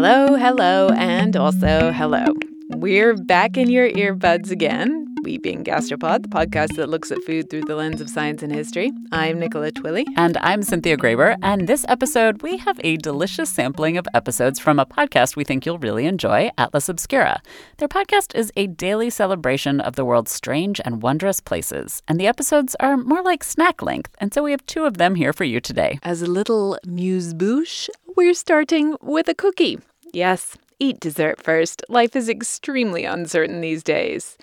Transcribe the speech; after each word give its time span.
Hello, 0.00 0.36
hello, 0.36 0.90
and 0.90 1.34
also 1.34 1.90
hello. 1.90 2.26
We're 2.68 3.16
back 3.16 3.56
in 3.56 3.68
your 3.68 3.90
earbuds 3.90 4.52
again. 4.52 4.97
We 5.22 5.38
being 5.38 5.64
Gastropod, 5.64 6.22
the 6.22 6.28
podcast 6.28 6.76
that 6.76 6.88
looks 6.88 7.10
at 7.10 7.22
food 7.24 7.50
through 7.50 7.62
the 7.62 7.74
lens 7.74 8.00
of 8.00 8.08
science 8.08 8.42
and 8.42 8.52
history. 8.52 8.92
I'm 9.10 9.38
Nicola 9.38 9.72
Twilley. 9.72 10.04
And 10.16 10.36
I'm 10.38 10.62
Cynthia 10.62 10.96
Graber. 10.96 11.36
And 11.42 11.66
this 11.66 11.84
episode, 11.88 12.42
we 12.42 12.56
have 12.58 12.80
a 12.84 12.96
delicious 12.98 13.50
sampling 13.50 13.96
of 13.96 14.06
episodes 14.14 14.58
from 14.58 14.78
a 14.78 14.86
podcast 14.86 15.34
we 15.34 15.44
think 15.44 15.66
you'll 15.66 15.78
really 15.78 16.06
enjoy, 16.06 16.50
Atlas 16.56 16.88
Obscura. 16.88 17.42
Their 17.78 17.88
podcast 17.88 18.34
is 18.36 18.52
a 18.56 18.68
daily 18.68 19.10
celebration 19.10 19.80
of 19.80 19.96
the 19.96 20.04
world's 20.04 20.30
strange 20.32 20.80
and 20.84 21.02
wondrous 21.02 21.40
places. 21.40 22.02
And 22.06 22.20
the 22.20 22.26
episodes 22.26 22.76
are 22.78 22.96
more 22.96 23.22
like 23.22 23.42
snack 23.42 23.82
length. 23.82 24.14
And 24.18 24.32
so 24.32 24.42
we 24.42 24.52
have 24.52 24.64
two 24.66 24.84
of 24.84 24.98
them 24.98 25.14
here 25.16 25.32
for 25.32 25.44
you 25.44 25.60
today. 25.60 25.98
As 26.02 26.22
a 26.22 26.26
little 26.26 26.78
muse 26.86 27.34
bouche, 27.34 27.88
we're 28.16 28.34
starting 28.34 28.96
with 29.02 29.28
a 29.28 29.34
cookie. 29.34 29.78
Yes, 30.12 30.56
eat 30.78 31.00
dessert 31.00 31.42
first. 31.42 31.82
Life 31.88 32.14
is 32.14 32.28
extremely 32.28 33.04
uncertain 33.04 33.60
these 33.60 33.82
days. 33.82 34.38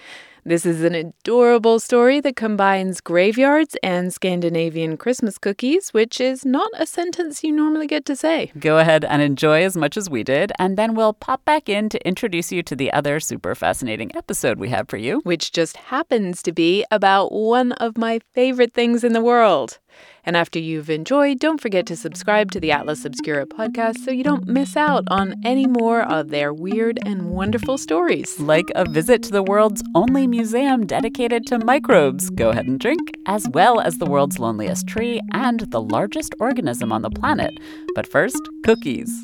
This 0.47 0.63
is 0.63 0.83
an 0.83 0.93
adorable 0.93 1.79
story 1.79 2.19
that 2.19 2.35
combines 2.35 3.01
graveyards 3.01 3.75
and 3.81 4.13
Scandinavian 4.13 4.95
Christmas 4.95 5.39
cookies, 5.39 5.89
which 5.89 6.21
is 6.21 6.45
not 6.45 6.69
a 6.75 6.85
sentence 6.85 7.43
you 7.43 7.51
normally 7.51 7.87
get 7.87 8.05
to 8.05 8.15
say. 8.15 8.51
Go 8.59 8.77
ahead 8.77 9.03
and 9.03 9.23
enjoy 9.23 9.63
as 9.63 9.75
much 9.75 9.97
as 9.97 10.07
we 10.07 10.23
did, 10.23 10.51
and 10.59 10.77
then 10.77 10.93
we'll 10.93 11.13
pop 11.13 11.43
back 11.45 11.67
in 11.67 11.89
to 11.89 12.07
introduce 12.07 12.51
you 12.51 12.61
to 12.61 12.75
the 12.75 12.93
other 12.93 13.19
super 13.19 13.55
fascinating 13.55 14.15
episode 14.15 14.59
we 14.59 14.69
have 14.69 14.87
for 14.87 14.97
you, 14.97 15.19
which 15.21 15.51
just 15.51 15.77
happens 15.77 16.43
to 16.43 16.51
be 16.51 16.85
about 16.91 17.31
one 17.31 17.71
of 17.71 17.97
my 17.97 18.19
favorite 18.35 18.75
things 18.75 19.03
in 19.03 19.13
the 19.13 19.21
world. 19.21 19.79
And 20.25 20.35
after 20.35 20.57
you've 20.57 20.89
enjoyed, 20.89 21.39
don't 21.39 21.61
forget 21.61 21.85
to 21.87 21.95
subscribe 21.95 22.51
to 22.51 22.59
the 22.59 22.71
Atlas 22.71 23.05
Obscura 23.05 23.45
podcast 23.45 23.99
so 23.99 24.11
you 24.11 24.23
don't 24.23 24.47
miss 24.47 24.75
out 24.75 25.03
on 25.09 25.35
any 25.43 25.67
more 25.67 26.01
of 26.01 26.29
their 26.29 26.53
weird 26.53 26.97
and 27.05 27.29
wonderful 27.29 27.77
stories. 27.77 28.39
Like 28.39 28.71
a 28.75 28.89
visit 28.89 29.21
to 29.23 29.31
the 29.31 29.43
world's 29.43 29.83
only 29.93 30.25
museum 30.25 30.85
dedicated 30.85 31.45
to 31.47 31.59
microbes. 31.59 32.29
Go 32.31 32.49
ahead 32.49 32.65
and 32.65 32.79
drink, 32.79 33.01
as 33.27 33.47
well 33.49 33.79
as 33.79 33.97
the 33.97 34.05
world's 34.07 34.39
loneliest 34.39 34.87
tree 34.87 35.21
and 35.31 35.59
the 35.71 35.81
largest 35.81 36.33
organism 36.39 36.91
on 36.91 37.01
the 37.01 37.11
planet. 37.11 37.53
But 37.93 38.07
first, 38.07 38.41
cookies. 38.63 39.23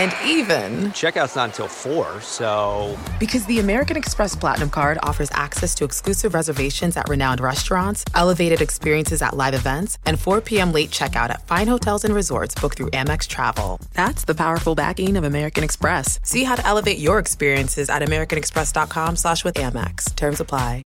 And 0.00 0.14
even, 0.24 0.92
Checkout's 0.92 1.36
not 1.36 1.50
until 1.50 1.68
4, 1.68 2.22
so. 2.22 2.98
Because 3.18 3.44
the 3.44 3.58
American 3.58 3.98
Express 3.98 4.34
Platinum 4.34 4.70
Card 4.70 4.96
offers 5.02 5.30
access 5.32 5.74
to 5.74 5.84
exclusive 5.84 6.32
reservations 6.32 6.96
at 6.96 7.06
renowned 7.06 7.38
restaurants, 7.38 8.02
elevated 8.14 8.62
experiences 8.62 9.20
at 9.20 9.36
live 9.36 9.52
events, 9.52 9.98
and 10.06 10.18
4 10.18 10.40
p.m. 10.40 10.72
late 10.72 10.88
checkout 10.88 11.28
at 11.28 11.46
fine 11.46 11.68
hotels 11.68 12.02
and 12.04 12.14
resorts 12.14 12.54
booked 12.54 12.78
through 12.78 12.92
Amex 12.92 13.28
Travel. 13.28 13.78
That's 13.92 14.24
the 14.24 14.34
powerful 14.34 14.74
backing 14.74 15.18
of 15.18 15.24
American 15.24 15.64
Express. 15.64 16.18
See 16.22 16.44
how 16.44 16.54
to 16.54 16.66
elevate 16.66 16.98
your 16.98 17.18
experiences 17.18 17.90
at 17.90 18.00
americanexpress.com 18.00 19.16
slash 19.16 19.44
with 19.44 19.56
Amex. 19.56 20.16
Terms 20.16 20.40
apply. 20.40 20.82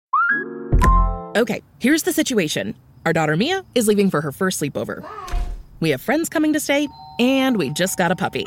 Okay, 1.36 1.60
here's 1.78 2.04
the 2.04 2.14
situation. 2.14 2.74
Our 3.04 3.12
daughter 3.12 3.36
Mia 3.36 3.62
is 3.74 3.88
leaving 3.88 4.08
for 4.08 4.22
her 4.22 4.32
first 4.32 4.58
sleepover. 4.58 5.06
We 5.80 5.90
have 5.90 6.00
friends 6.00 6.30
coming 6.30 6.54
to 6.54 6.60
stay, 6.60 6.88
and 7.18 7.58
we 7.58 7.68
just 7.68 7.98
got 7.98 8.10
a 8.10 8.16
puppy. 8.16 8.46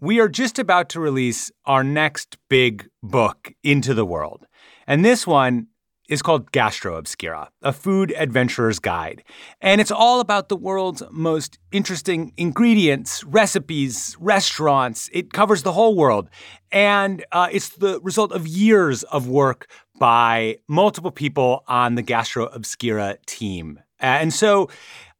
we 0.00 0.20
are 0.20 0.28
just 0.28 0.58
about 0.58 0.88
to 0.90 1.00
release 1.00 1.50
our 1.64 1.82
next 1.82 2.36
big 2.48 2.88
book 3.02 3.52
into 3.62 3.94
the 3.94 4.04
world. 4.04 4.46
And 4.86 5.04
this 5.04 5.26
one 5.26 5.68
is 6.08 6.22
called 6.22 6.52
Gastro 6.52 6.96
Obscura, 6.96 7.50
a 7.62 7.72
food 7.72 8.12
adventurer's 8.16 8.78
guide. 8.78 9.24
And 9.60 9.80
it's 9.80 9.90
all 9.90 10.20
about 10.20 10.48
the 10.48 10.56
world's 10.56 11.02
most 11.10 11.58
interesting 11.72 12.32
ingredients, 12.36 13.24
recipes, 13.24 14.16
restaurants. 14.20 15.10
It 15.12 15.32
covers 15.32 15.62
the 15.62 15.72
whole 15.72 15.96
world. 15.96 16.28
And 16.70 17.24
uh, 17.32 17.48
it's 17.50 17.70
the 17.70 18.00
result 18.02 18.32
of 18.32 18.46
years 18.46 19.02
of 19.04 19.26
work 19.26 19.68
by 19.98 20.58
multiple 20.68 21.10
people 21.10 21.64
on 21.66 21.96
the 21.96 22.02
Gastro 22.02 22.46
Obscura 22.46 23.16
team. 23.26 23.80
And 23.98 24.32
so 24.32 24.68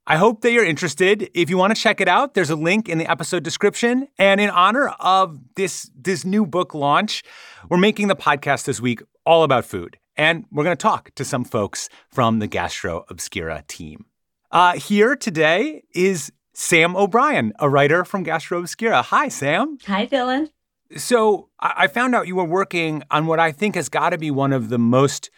I 0.08 0.18
hope 0.18 0.42
that 0.42 0.52
you're 0.52 0.64
interested. 0.64 1.28
If 1.34 1.50
you 1.50 1.58
want 1.58 1.74
to 1.74 1.82
check 1.82 2.00
it 2.00 2.06
out, 2.06 2.34
there's 2.34 2.50
a 2.50 2.54
link 2.54 2.88
in 2.88 2.98
the 2.98 3.10
episode 3.10 3.42
description. 3.42 4.06
And 4.18 4.40
in 4.40 4.50
honor 4.50 4.90
of 5.00 5.40
this, 5.56 5.90
this 5.96 6.24
new 6.24 6.46
book 6.46 6.74
launch, 6.74 7.24
we're 7.68 7.76
making 7.76 8.06
the 8.06 8.14
podcast 8.14 8.66
this 8.66 8.80
week 8.80 9.02
all 9.24 9.42
about 9.42 9.64
food. 9.64 9.98
And 10.16 10.44
we're 10.52 10.62
going 10.62 10.76
to 10.76 10.80
talk 10.80 11.12
to 11.16 11.24
some 11.24 11.44
folks 11.44 11.88
from 12.08 12.38
the 12.38 12.46
Gastro 12.46 13.04
Obscura 13.08 13.64
team. 13.66 14.06
Uh, 14.52 14.74
here 14.74 15.16
today 15.16 15.82
is 15.92 16.30
Sam 16.54 16.94
O'Brien, 16.94 17.52
a 17.58 17.68
writer 17.68 18.04
from 18.04 18.22
Gastro 18.22 18.60
Obscura. 18.60 19.02
Hi, 19.02 19.26
Sam. 19.26 19.76
Hi, 19.88 20.06
Dylan. 20.06 20.50
So 20.96 21.48
I 21.58 21.88
found 21.88 22.14
out 22.14 22.28
you 22.28 22.36
were 22.36 22.44
working 22.44 23.02
on 23.10 23.26
what 23.26 23.40
I 23.40 23.50
think 23.50 23.74
has 23.74 23.88
got 23.88 24.10
to 24.10 24.18
be 24.18 24.30
one 24.30 24.52
of 24.52 24.68
the 24.68 24.78
most 24.78 25.30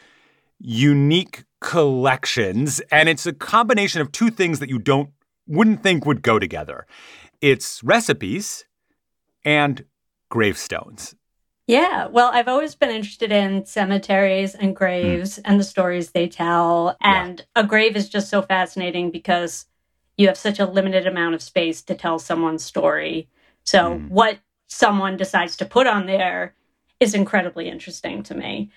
unique 0.58 1.44
collections 1.60 2.80
and 2.90 3.08
it's 3.08 3.26
a 3.26 3.32
combination 3.32 4.00
of 4.00 4.12
two 4.12 4.30
things 4.30 4.58
that 4.60 4.68
you 4.68 4.78
don't 4.78 5.10
wouldn't 5.46 5.82
think 5.82 6.04
would 6.06 6.22
go 6.22 6.38
together. 6.38 6.86
It's 7.40 7.82
recipes 7.82 8.64
and 9.44 9.84
gravestones. 10.28 11.14
Yeah, 11.66 12.06
well, 12.06 12.30
I've 12.32 12.48
always 12.48 12.74
been 12.74 12.90
interested 12.90 13.30
in 13.30 13.66
cemeteries 13.66 14.54
and 14.54 14.74
graves 14.74 15.36
mm. 15.36 15.42
and 15.44 15.60
the 15.60 15.64
stories 15.64 16.10
they 16.10 16.26
tell. 16.26 16.96
And 17.02 17.40
yeah. 17.40 17.62
a 17.62 17.66
grave 17.66 17.94
is 17.94 18.08
just 18.08 18.30
so 18.30 18.40
fascinating 18.40 19.10
because 19.10 19.66
you 20.16 20.28
have 20.28 20.38
such 20.38 20.58
a 20.58 20.66
limited 20.66 21.06
amount 21.06 21.34
of 21.34 21.42
space 21.42 21.82
to 21.82 21.94
tell 21.94 22.18
someone's 22.18 22.64
story. 22.64 23.28
So, 23.64 23.98
mm. 23.98 24.08
what 24.08 24.38
someone 24.66 25.16
decides 25.16 25.56
to 25.56 25.66
put 25.66 25.86
on 25.86 26.06
there 26.06 26.54
is 27.00 27.14
incredibly 27.14 27.68
interesting 27.68 28.22
to 28.24 28.34
me. 28.34 28.70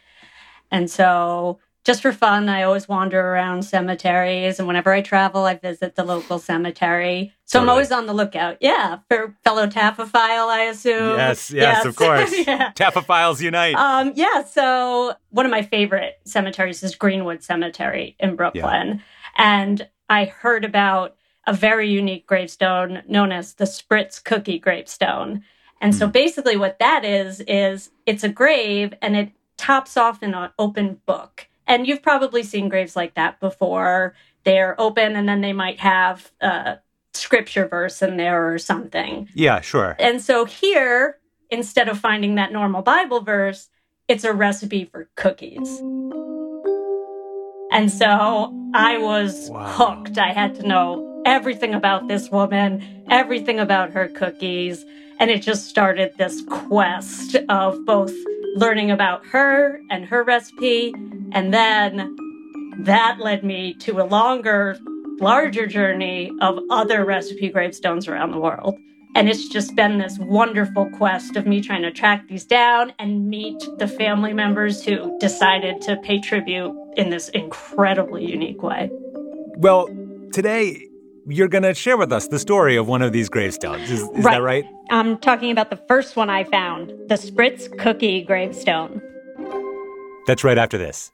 And 0.69 0.89
so 0.89 1.59
just 1.83 2.01
for 2.01 2.11
fun, 2.11 2.47
I 2.47 2.63
always 2.63 2.87
wander 2.87 3.19
around 3.19 3.63
cemeteries, 3.63 4.59
and 4.59 4.67
whenever 4.67 4.91
I 4.91 5.01
travel, 5.01 5.45
I 5.45 5.55
visit 5.55 5.95
the 5.95 6.03
local 6.03 6.37
cemetery. 6.37 7.33
So 7.45 7.57
totally. 7.57 7.63
I'm 7.63 7.69
always 7.69 7.91
on 7.91 8.05
the 8.05 8.13
lookout. 8.13 8.57
Yeah, 8.61 8.99
for 9.09 9.35
fellow 9.43 9.65
taphophile, 9.65 10.47
I 10.47 10.65
assume. 10.69 11.17
Yes, 11.17 11.49
yes, 11.49 11.83
yes. 11.83 11.85
of 11.85 11.95
course. 11.95 12.33
yeah. 12.47 12.71
Taphophiles 12.75 13.41
unite. 13.41 13.75
Um, 13.75 14.13
yeah. 14.15 14.43
So 14.43 15.15
one 15.31 15.45
of 15.45 15.51
my 15.51 15.63
favorite 15.63 16.19
cemeteries 16.23 16.83
is 16.83 16.95
Greenwood 16.95 17.41
Cemetery 17.41 18.15
in 18.19 18.35
Brooklyn, 18.35 18.87
yeah. 18.87 18.99
and 19.37 19.87
I 20.07 20.25
heard 20.25 20.63
about 20.63 21.15
a 21.47 21.53
very 21.53 21.89
unique 21.89 22.27
gravestone 22.27 23.01
known 23.07 23.31
as 23.31 23.55
the 23.55 23.65
Spritz 23.65 24.23
Cookie 24.23 24.59
Gravestone. 24.59 25.43
And 25.79 25.93
mm. 25.93 25.97
so 25.97 26.05
hmm. 26.05 26.11
basically, 26.11 26.57
what 26.57 26.77
that 26.77 27.03
is 27.03 27.41
is 27.47 27.89
it's 28.05 28.23
a 28.23 28.29
grave, 28.29 28.93
and 29.01 29.15
it 29.15 29.31
tops 29.57 29.97
off 29.97 30.21
in 30.21 30.35
an 30.35 30.51
open 30.59 31.01
book. 31.07 31.47
And 31.71 31.87
you've 31.87 32.01
probably 32.01 32.43
seen 32.43 32.67
graves 32.67 32.97
like 32.97 33.13
that 33.13 33.39
before. 33.39 34.13
They're 34.43 34.75
open 34.77 35.15
and 35.15 35.29
then 35.29 35.39
they 35.39 35.53
might 35.53 35.79
have 35.79 36.29
a 36.41 36.79
scripture 37.13 37.65
verse 37.65 38.01
in 38.01 38.17
there 38.17 38.53
or 38.53 38.59
something. 38.59 39.29
Yeah, 39.33 39.61
sure. 39.61 39.95
And 39.97 40.21
so 40.21 40.43
here, 40.43 41.19
instead 41.49 41.87
of 41.87 41.97
finding 41.97 42.35
that 42.35 42.51
normal 42.51 42.81
Bible 42.81 43.21
verse, 43.21 43.69
it's 44.09 44.25
a 44.25 44.33
recipe 44.33 44.83
for 44.83 45.09
cookies. 45.15 45.79
And 47.71 47.89
so 47.89 48.53
I 48.73 48.97
was 48.97 49.49
wow. 49.49 49.65
hooked. 49.67 50.17
I 50.17 50.33
had 50.33 50.55
to 50.55 50.67
know 50.67 51.23
everything 51.25 51.73
about 51.73 52.09
this 52.09 52.29
woman, 52.29 53.05
everything 53.09 53.61
about 53.61 53.91
her 53.91 54.09
cookies. 54.09 54.83
And 55.21 55.31
it 55.31 55.41
just 55.41 55.69
started 55.69 56.17
this 56.17 56.41
quest 56.49 57.37
of 57.47 57.85
both 57.85 58.13
learning 58.55 58.91
about 58.91 59.25
her 59.27 59.79
and 59.89 60.05
her 60.05 60.23
recipe. 60.23 60.93
And 61.31 61.53
then 61.53 62.15
that 62.79 63.19
led 63.19 63.43
me 63.43 63.73
to 63.75 64.01
a 64.01 64.03
longer, 64.03 64.77
larger 65.19 65.67
journey 65.67 66.31
of 66.41 66.59
other 66.69 67.05
recipe 67.05 67.49
gravestones 67.49 68.07
around 68.07 68.31
the 68.31 68.39
world. 68.39 68.77
And 69.13 69.27
it's 69.27 69.49
just 69.49 69.75
been 69.75 69.97
this 69.97 70.17
wonderful 70.19 70.89
quest 70.91 71.35
of 71.35 71.45
me 71.45 71.61
trying 71.61 71.81
to 71.81 71.91
track 71.91 72.27
these 72.29 72.45
down 72.45 72.93
and 72.97 73.27
meet 73.27 73.61
the 73.77 73.87
family 73.87 74.31
members 74.31 74.83
who 74.83 75.17
decided 75.19 75.81
to 75.81 75.97
pay 75.97 76.19
tribute 76.19 76.73
in 76.95 77.09
this 77.09 77.27
incredibly 77.29 78.25
unique 78.25 78.63
way. 78.63 78.89
Well, 79.57 79.89
today 80.31 80.87
you're 81.27 81.47
going 81.47 81.63
to 81.63 81.73
share 81.73 81.97
with 81.97 82.11
us 82.11 82.27
the 82.27 82.39
story 82.39 82.75
of 82.75 82.87
one 82.87 83.01
of 83.01 83.11
these 83.11 83.29
gravestones. 83.29 83.89
Is, 83.89 84.01
is 84.01 84.09
right. 84.09 84.23
that 84.23 84.41
right? 84.41 84.65
I'm 84.89 85.17
talking 85.17 85.51
about 85.51 85.69
the 85.69 85.77
first 85.87 86.15
one 86.15 86.29
I 86.29 86.43
found, 86.43 86.89
the 87.07 87.15
Spritz 87.15 87.75
Cookie 87.77 88.23
gravestone. 88.23 89.01
That's 90.27 90.43
right 90.43 90.57
after 90.57 90.77
this. 90.77 91.11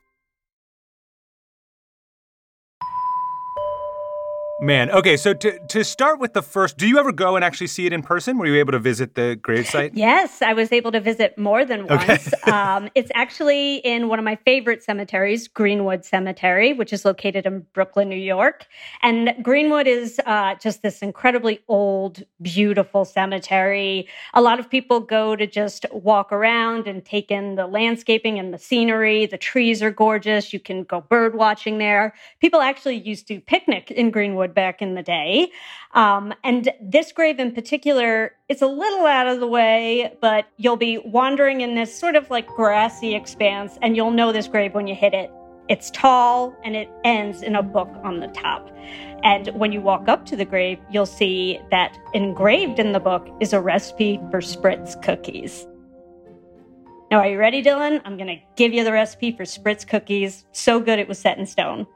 Man, 4.60 4.90
okay, 4.90 5.16
so 5.16 5.34
to, 5.34 5.56
to 5.68 5.84
start 5.84 6.18
with 6.18 6.32
the 6.32 6.42
first, 6.42 6.76
do 6.76 6.88
you 6.88 6.98
ever 6.98 7.12
go 7.12 7.36
and 7.36 7.44
actually 7.44 7.68
see 7.68 7.86
it 7.86 7.92
in 7.92 8.02
person? 8.02 8.38
Were 8.38 8.46
you 8.46 8.56
able 8.56 8.72
to 8.72 8.80
visit 8.80 9.14
the 9.14 9.38
gravesite? 9.40 9.92
Yes, 9.98 10.42
I 10.42 10.52
was 10.52 10.72
able 10.72 10.90
to 10.92 11.00
visit 11.00 11.36
more 11.38 11.64
than 11.64 11.86
once. 11.86 12.32
Okay. 12.32 12.50
um, 12.50 12.88
it's 12.94 13.10
actually 13.14 13.76
in 13.76 14.08
one 14.08 14.18
of 14.18 14.24
my 14.24 14.36
favorite 14.44 14.82
cemeteries, 14.82 15.46
Greenwood 15.46 16.04
Cemetery, 16.04 16.72
which 16.72 16.92
is 16.92 17.04
located 17.04 17.46
in 17.46 17.66
Brooklyn, 17.72 18.08
New 18.08 18.16
York. 18.16 18.66
And 19.02 19.34
Greenwood 19.42 19.86
is 19.86 20.20
uh, 20.26 20.56
just 20.56 20.82
this 20.82 21.02
incredibly 21.02 21.60
old, 21.68 22.24
beautiful 22.42 23.04
cemetery. 23.04 24.08
A 24.34 24.42
lot 24.42 24.58
of 24.58 24.68
people 24.68 25.00
go 25.00 25.36
to 25.36 25.46
just 25.46 25.86
walk 25.92 26.32
around 26.32 26.88
and 26.88 27.04
take 27.04 27.30
in 27.30 27.54
the 27.54 27.66
landscaping 27.66 28.38
and 28.38 28.52
the 28.52 28.58
scenery. 28.58 29.26
The 29.26 29.38
trees 29.38 29.82
are 29.82 29.92
gorgeous. 29.92 30.52
You 30.52 30.60
can 30.60 30.82
go 30.82 31.00
bird 31.00 31.36
watching 31.36 31.78
there. 31.78 32.14
People 32.40 32.60
actually 32.60 32.96
used 32.96 33.28
to 33.28 33.40
picnic 33.40 33.90
in 33.90 34.10
Greenwood 34.10 34.47
back 34.48 34.82
in 34.82 34.94
the 34.94 35.02
day. 35.02 35.50
Um, 35.92 36.34
and 36.44 36.70
this 36.80 37.12
grave 37.12 37.38
in 37.38 37.52
particular, 37.52 38.32
it's 38.48 38.62
a 38.62 38.66
little 38.66 39.06
out 39.06 39.26
of 39.26 39.40
the 39.40 39.46
way, 39.46 40.16
but 40.20 40.46
you'll 40.56 40.76
be 40.76 40.98
wandering 40.98 41.60
in 41.60 41.74
this 41.74 41.98
sort 41.98 42.16
of 42.16 42.28
like 42.30 42.46
grassy 42.46 43.14
expanse, 43.14 43.78
and 43.82 43.96
you'll 43.96 44.10
know 44.10 44.32
this 44.32 44.48
grave 44.48 44.74
when 44.74 44.86
you 44.86 44.94
hit 44.94 45.14
it. 45.14 45.30
It's 45.68 45.90
tall 45.90 46.56
and 46.64 46.74
it 46.74 46.88
ends 47.04 47.42
in 47.42 47.54
a 47.54 47.62
book 47.62 47.90
on 48.02 48.20
the 48.20 48.28
top. 48.28 48.70
And 49.22 49.48
when 49.48 49.70
you 49.70 49.82
walk 49.82 50.08
up 50.08 50.24
to 50.26 50.36
the 50.36 50.46
grave, 50.46 50.78
you'll 50.90 51.04
see 51.04 51.60
that 51.70 51.98
engraved 52.14 52.78
in 52.78 52.92
the 52.92 53.00
book 53.00 53.28
is 53.40 53.52
a 53.52 53.60
recipe 53.60 54.18
for 54.30 54.40
Spritz 54.40 55.00
cookies. 55.02 55.66
Now, 57.10 57.18
are 57.20 57.28
you 57.28 57.38
ready, 57.38 57.62
Dylan? 57.62 58.00
I'm 58.04 58.16
going 58.16 58.28
to 58.28 58.42
give 58.56 58.72
you 58.72 58.84
the 58.84 58.92
recipe 58.92 59.32
for 59.32 59.44
Spritz 59.44 59.86
cookies. 59.86 60.44
So 60.52 60.78
good 60.78 60.98
it 60.98 61.08
was 61.08 61.18
set 61.18 61.38
in 61.38 61.46
stone. 61.46 61.86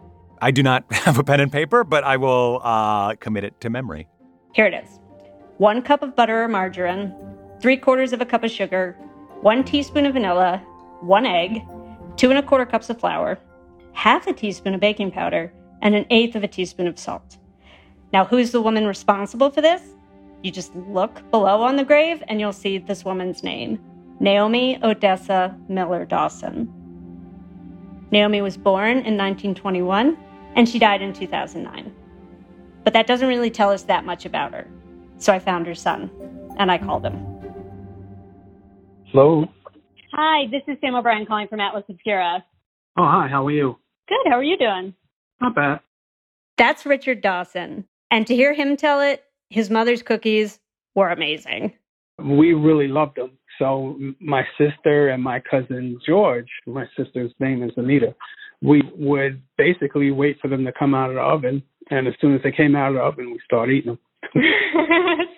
I 0.42 0.50
do 0.50 0.62
not 0.62 0.84
have 0.92 1.18
a 1.18 1.24
pen 1.24 1.38
and 1.40 1.52
paper, 1.52 1.84
but 1.84 2.02
I 2.02 2.16
will 2.16 2.60
uh, 2.64 3.14
commit 3.14 3.44
it 3.44 3.60
to 3.60 3.70
memory. 3.70 4.08
Here 4.52 4.66
it 4.66 4.74
is 4.74 4.98
one 5.58 5.80
cup 5.80 6.02
of 6.02 6.16
butter 6.16 6.42
or 6.42 6.48
margarine, 6.48 7.14
three 7.60 7.76
quarters 7.76 8.12
of 8.12 8.20
a 8.20 8.26
cup 8.26 8.42
of 8.42 8.50
sugar, 8.50 8.96
one 9.40 9.62
teaspoon 9.62 10.04
of 10.04 10.14
vanilla, 10.14 10.58
one 11.00 11.24
egg, 11.24 11.62
two 12.16 12.30
and 12.30 12.38
a 12.38 12.42
quarter 12.42 12.66
cups 12.66 12.90
of 12.90 12.98
flour, 12.98 13.38
half 13.92 14.26
a 14.26 14.32
teaspoon 14.32 14.74
of 14.74 14.80
baking 14.80 15.12
powder, 15.12 15.52
and 15.80 15.94
an 15.94 16.04
eighth 16.10 16.34
of 16.34 16.42
a 16.42 16.48
teaspoon 16.48 16.88
of 16.88 16.98
salt. 16.98 17.38
Now, 18.12 18.24
who's 18.24 18.50
the 18.50 18.60
woman 18.60 18.86
responsible 18.86 19.50
for 19.50 19.60
this? 19.60 19.82
You 20.42 20.50
just 20.50 20.74
look 20.74 21.30
below 21.30 21.62
on 21.62 21.76
the 21.76 21.84
grave 21.84 22.20
and 22.26 22.40
you'll 22.40 22.52
see 22.52 22.78
this 22.78 23.04
woman's 23.04 23.44
name 23.44 23.78
Naomi 24.18 24.78
Odessa 24.82 25.56
Miller 25.68 26.04
Dawson. 26.04 26.72
Naomi 28.10 28.42
was 28.42 28.56
born 28.56 28.90
in 28.90 29.16
1921 29.16 30.16
and 30.54 30.68
she 30.68 30.78
died 30.78 31.02
in 31.02 31.12
2009. 31.12 31.94
But 32.84 32.92
that 32.92 33.06
doesn't 33.06 33.28
really 33.28 33.50
tell 33.50 33.70
us 33.70 33.82
that 33.84 34.04
much 34.04 34.24
about 34.24 34.52
her. 34.52 34.66
So 35.18 35.32
I 35.32 35.38
found 35.38 35.66
her 35.66 35.74
son, 35.74 36.10
and 36.58 36.70
I 36.70 36.78
called 36.78 37.04
him. 37.04 37.24
Hello. 39.06 39.46
Hi, 40.12 40.46
this 40.50 40.62
is 40.66 40.76
Sam 40.80 40.94
O'Brien 40.94 41.26
calling 41.26 41.48
from 41.48 41.60
Atlas 41.60 41.84
Obscura. 41.88 42.44
Oh, 42.96 43.06
hi, 43.06 43.28
how 43.28 43.46
are 43.46 43.50
you? 43.50 43.78
Good, 44.08 44.30
how 44.30 44.38
are 44.38 44.42
you 44.42 44.58
doing? 44.58 44.94
Not 45.40 45.54
bad. 45.54 45.80
That's 46.58 46.84
Richard 46.84 47.22
Dawson. 47.22 47.84
And 48.10 48.26
to 48.26 48.34
hear 48.34 48.52
him 48.52 48.76
tell 48.76 49.00
it, 49.00 49.24
his 49.48 49.70
mother's 49.70 50.02
cookies 50.02 50.60
were 50.94 51.10
amazing. 51.10 51.72
We 52.18 52.52
really 52.52 52.88
loved 52.88 53.16
them. 53.16 53.32
So 53.58 53.98
my 54.20 54.44
sister 54.58 55.08
and 55.08 55.22
my 55.22 55.40
cousin 55.40 55.98
George, 56.06 56.48
my 56.66 56.86
sister's 56.96 57.32
name 57.40 57.62
is 57.62 57.72
Anita, 57.76 58.14
we 58.62 58.82
would 58.96 59.42
basically 59.58 60.10
wait 60.10 60.38
for 60.40 60.48
them 60.48 60.64
to 60.64 60.72
come 60.72 60.94
out 60.94 61.10
of 61.10 61.16
the 61.16 61.20
oven, 61.20 61.62
and 61.90 62.06
as 62.06 62.14
soon 62.20 62.34
as 62.34 62.40
they 62.42 62.52
came 62.52 62.76
out 62.76 62.90
of 62.90 62.94
the 62.94 63.00
oven, 63.00 63.32
we 63.32 63.40
start 63.44 63.70
eating 63.70 63.92
them. 63.92 63.98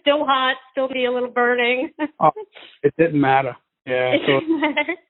still 0.01 0.25
hot, 0.27 0.57
still 0.73 0.89
be 0.89 1.07
a 1.07 1.13
little 1.13 1.31
burning. 1.31 1.91
oh, 2.21 2.31
it 2.83 2.95
didn't 2.99 3.21
matter. 3.21 3.57
Yeah. 3.87 4.15
So 4.27 4.41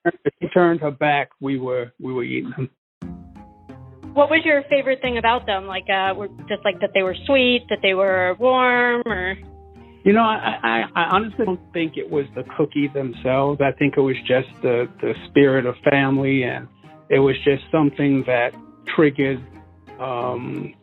if 0.05 0.33
she 0.41 0.47
turned 0.49 0.81
her 0.81 0.91
back, 0.91 1.29
we 1.39 1.59
were 1.59 1.91
we 1.99 2.13
were 2.13 2.23
eating 2.23 2.51
them. 2.55 2.69
What 4.13 4.29
was 4.29 4.41
your 4.45 4.63
favorite 4.69 5.01
thing 5.01 5.17
about 5.17 5.45
them? 5.45 5.65
Like, 5.67 5.89
uh, 5.89 6.13
were 6.15 6.29
just 6.47 6.63
like 6.63 6.79
that 6.79 6.91
they 6.93 7.03
were 7.03 7.15
sweet, 7.25 7.65
that 7.69 7.79
they 7.81 7.93
were 7.93 8.35
warm, 8.39 9.03
or 9.05 9.35
you 10.05 10.13
know, 10.13 10.21
I, 10.21 10.59
I, 10.61 10.83
I 10.95 11.03
honestly 11.15 11.45
don't 11.45 11.59
think 11.73 11.97
it 11.97 12.09
was 12.09 12.25
the 12.35 12.43
cookie 12.55 12.87
themselves. 12.93 13.59
I 13.59 13.71
think 13.71 13.95
it 13.97 14.01
was 14.01 14.15
just 14.27 14.47
the, 14.61 14.87
the 15.01 15.13
spirit 15.27 15.65
of 15.65 15.73
family 15.89 16.43
and 16.43 16.67
it 17.09 17.19
was 17.19 17.35
just 17.43 17.63
something 17.71 18.23
that 18.25 18.53
triggered 18.87 19.41
um, 19.99 20.73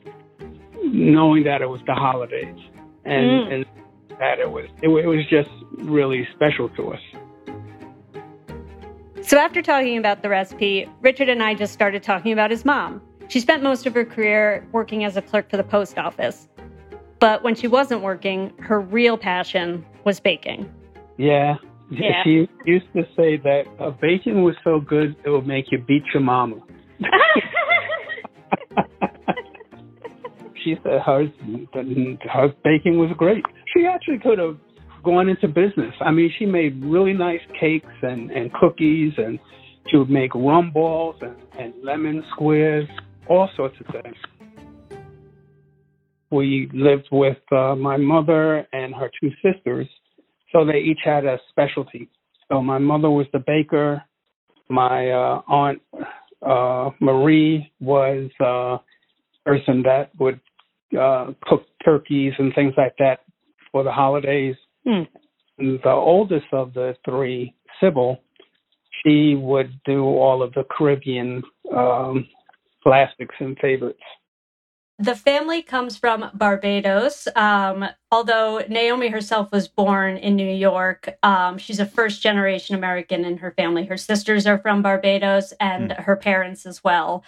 knowing 0.83 1.45
that 1.45 1.63
it 1.63 1.69
was 1.69 1.81
the 1.87 1.95
holidays 1.95 2.59
and, 3.05 3.27
mm. 3.27 3.53
and 3.53 3.67
that 4.19 4.39
it 4.39 4.51
was 4.51 4.67
it, 4.83 4.89
it 4.89 5.07
was 5.07 5.27
just 5.29 5.51
really 5.79 6.27
special 6.35 6.69
to 6.71 6.93
us. 6.93 7.01
So 9.23 9.39
after 9.39 9.63
talking 9.63 9.99
about 9.99 10.23
the 10.23 10.29
recipe, 10.29 10.89
Richard 11.01 11.29
and 11.29 11.43
I 11.43 11.55
just 11.55 11.73
started 11.73 12.03
talking 12.03 12.33
about 12.33 12.51
his 12.51 12.65
mom. 12.65 13.01
She 13.29 13.41
spent 13.41 13.63
most 13.63 13.87
of 13.87 13.95
her 13.95 14.05
career 14.05 14.67
working 14.73 15.05
as 15.05 15.17
a 15.17 15.23
clerk 15.23 15.49
for 15.49 15.57
the 15.57 15.65
post 15.65 15.97
office. 15.97 16.49
But 17.19 17.45
when 17.45 17.55
she 17.55 17.69
wasn't 17.69 18.03
working, 18.03 18.53
her 18.59 18.81
real 18.81 19.17
passion 19.17 19.87
was 20.05 20.19
baking. 20.19 20.71
Yeah, 21.19 21.57
yeah. 21.93 22.23
She 22.25 22.49
used 22.65 22.87
to 22.95 23.03
say 23.17 23.37
that 23.37 23.65
uh, 23.81 23.91
baking 24.01 24.43
was 24.43 24.55
so 24.65 24.81
good 24.81 25.15
it 25.25 25.31
would 25.31 25.47
make 25.47 25.67
you 25.71 25.79
beat 25.79 26.03
your 26.13 26.23
mama. 26.23 26.57
she 30.65 30.77
said 30.83 31.01
her, 31.05 31.27
her 32.33 32.49
baking 32.65 32.99
was 32.99 33.11
great. 33.17 33.45
She 33.75 33.87
actually 33.87 34.19
could 34.19 34.39
have 34.39 34.57
gone 35.05 35.29
into 35.29 35.49
business. 35.49 35.95
I 36.01 36.11
mean, 36.13 36.33
she 36.39 36.47
made 36.47 36.83
really 36.85 37.13
nice 37.13 37.41
cakes 37.59 37.87
and, 38.03 38.31
and 38.31 38.53
cookies, 38.55 39.13
and 39.17 39.39
she 39.91 39.97
would 39.97 40.11
make 40.11 40.35
rum 40.35 40.71
balls 40.73 41.17
and, 41.21 41.37
and 41.59 41.75
lemon 41.83 42.23
squares, 42.33 42.89
all 43.29 43.51
sorts 43.57 43.77
of 43.81 43.87
things. 43.93 44.17
We 46.31 46.71
lived 46.73 47.09
with 47.13 47.39
uh, 47.51 47.75
my 47.75 47.97
mother 47.99 48.67
and 48.73 48.95
her 48.95 49.11
two 49.21 49.31
sisters 49.43 49.89
so 50.53 50.65
they 50.65 50.79
each 50.79 51.01
had 51.05 51.25
a 51.25 51.39
specialty. 51.51 52.09
So 52.51 52.63
my 52.63 52.79
mother 52.79 53.11
was 53.11 53.27
the 53.33 53.43
baker. 53.45 54.03
My 54.69 55.11
uh, 55.11 55.43
aunt 55.49 55.83
uh, 56.47 56.91
Marie 57.01 57.73
was 57.81 58.31
uh, 58.45 58.79
person 59.45 59.83
that 59.83 60.11
would 60.19 60.41
uh, 60.99 61.33
cook 61.45 61.65
turkeys 61.85 62.33
and 62.39 62.55
things 62.55 62.75
like 62.77 62.95
that 62.99 63.21
for 63.71 63.83
the 63.83 63.93
holidays. 63.93 64.57
Hmm. 64.87 65.03
The 65.59 65.91
oldest 65.91 66.47
of 66.53 66.75
the 66.75 66.95
three, 67.05 67.55
Sybil, 67.81 68.19
she 69.05 69.35
would 69.35 69.73
do 69.85 70.05
all 70.05 70.43
of 70.43 70.53
the 70.55 70.65
Caribbean 70.77 71.43
um, 71.75 72.27
classics 72.83 73.35
and 73.39 73.57
favorites. 73.61 74.01
The 75.03 75.17
family 75.17 75.63
comes 75.63 75.97
from 75.97 76.31
Barbados. 76.33 77.27
Um, 77.35 77.85
although 78.13 78.63
Naomi 78.69 79.09
herself 79.09 79.51
was 79.51 79.67
born 79.67 80.17
in 80.17 80.37
New 80.37 80.49
York, 80.49 81.09
um, 81.25 81.59
she's 81.59 81.81
a 81.81 81.87
first 81.87 82.23
generation 82.23 82.77
American 82.77 83.25
in 83.25 83.39
her 83.39 83.51
family. 83.51 83.85
Her 83.85 83.97
sisters 83.97 84.47
are 84.47 84.59
from 84.59 84.81
Barbados 84.81 85.53
and 85.59 85.91
mm. 85.91 86.05
her 86.05 86.15
parents 86.15 86.67
as 86.67 86.85
well. 86.85 87.25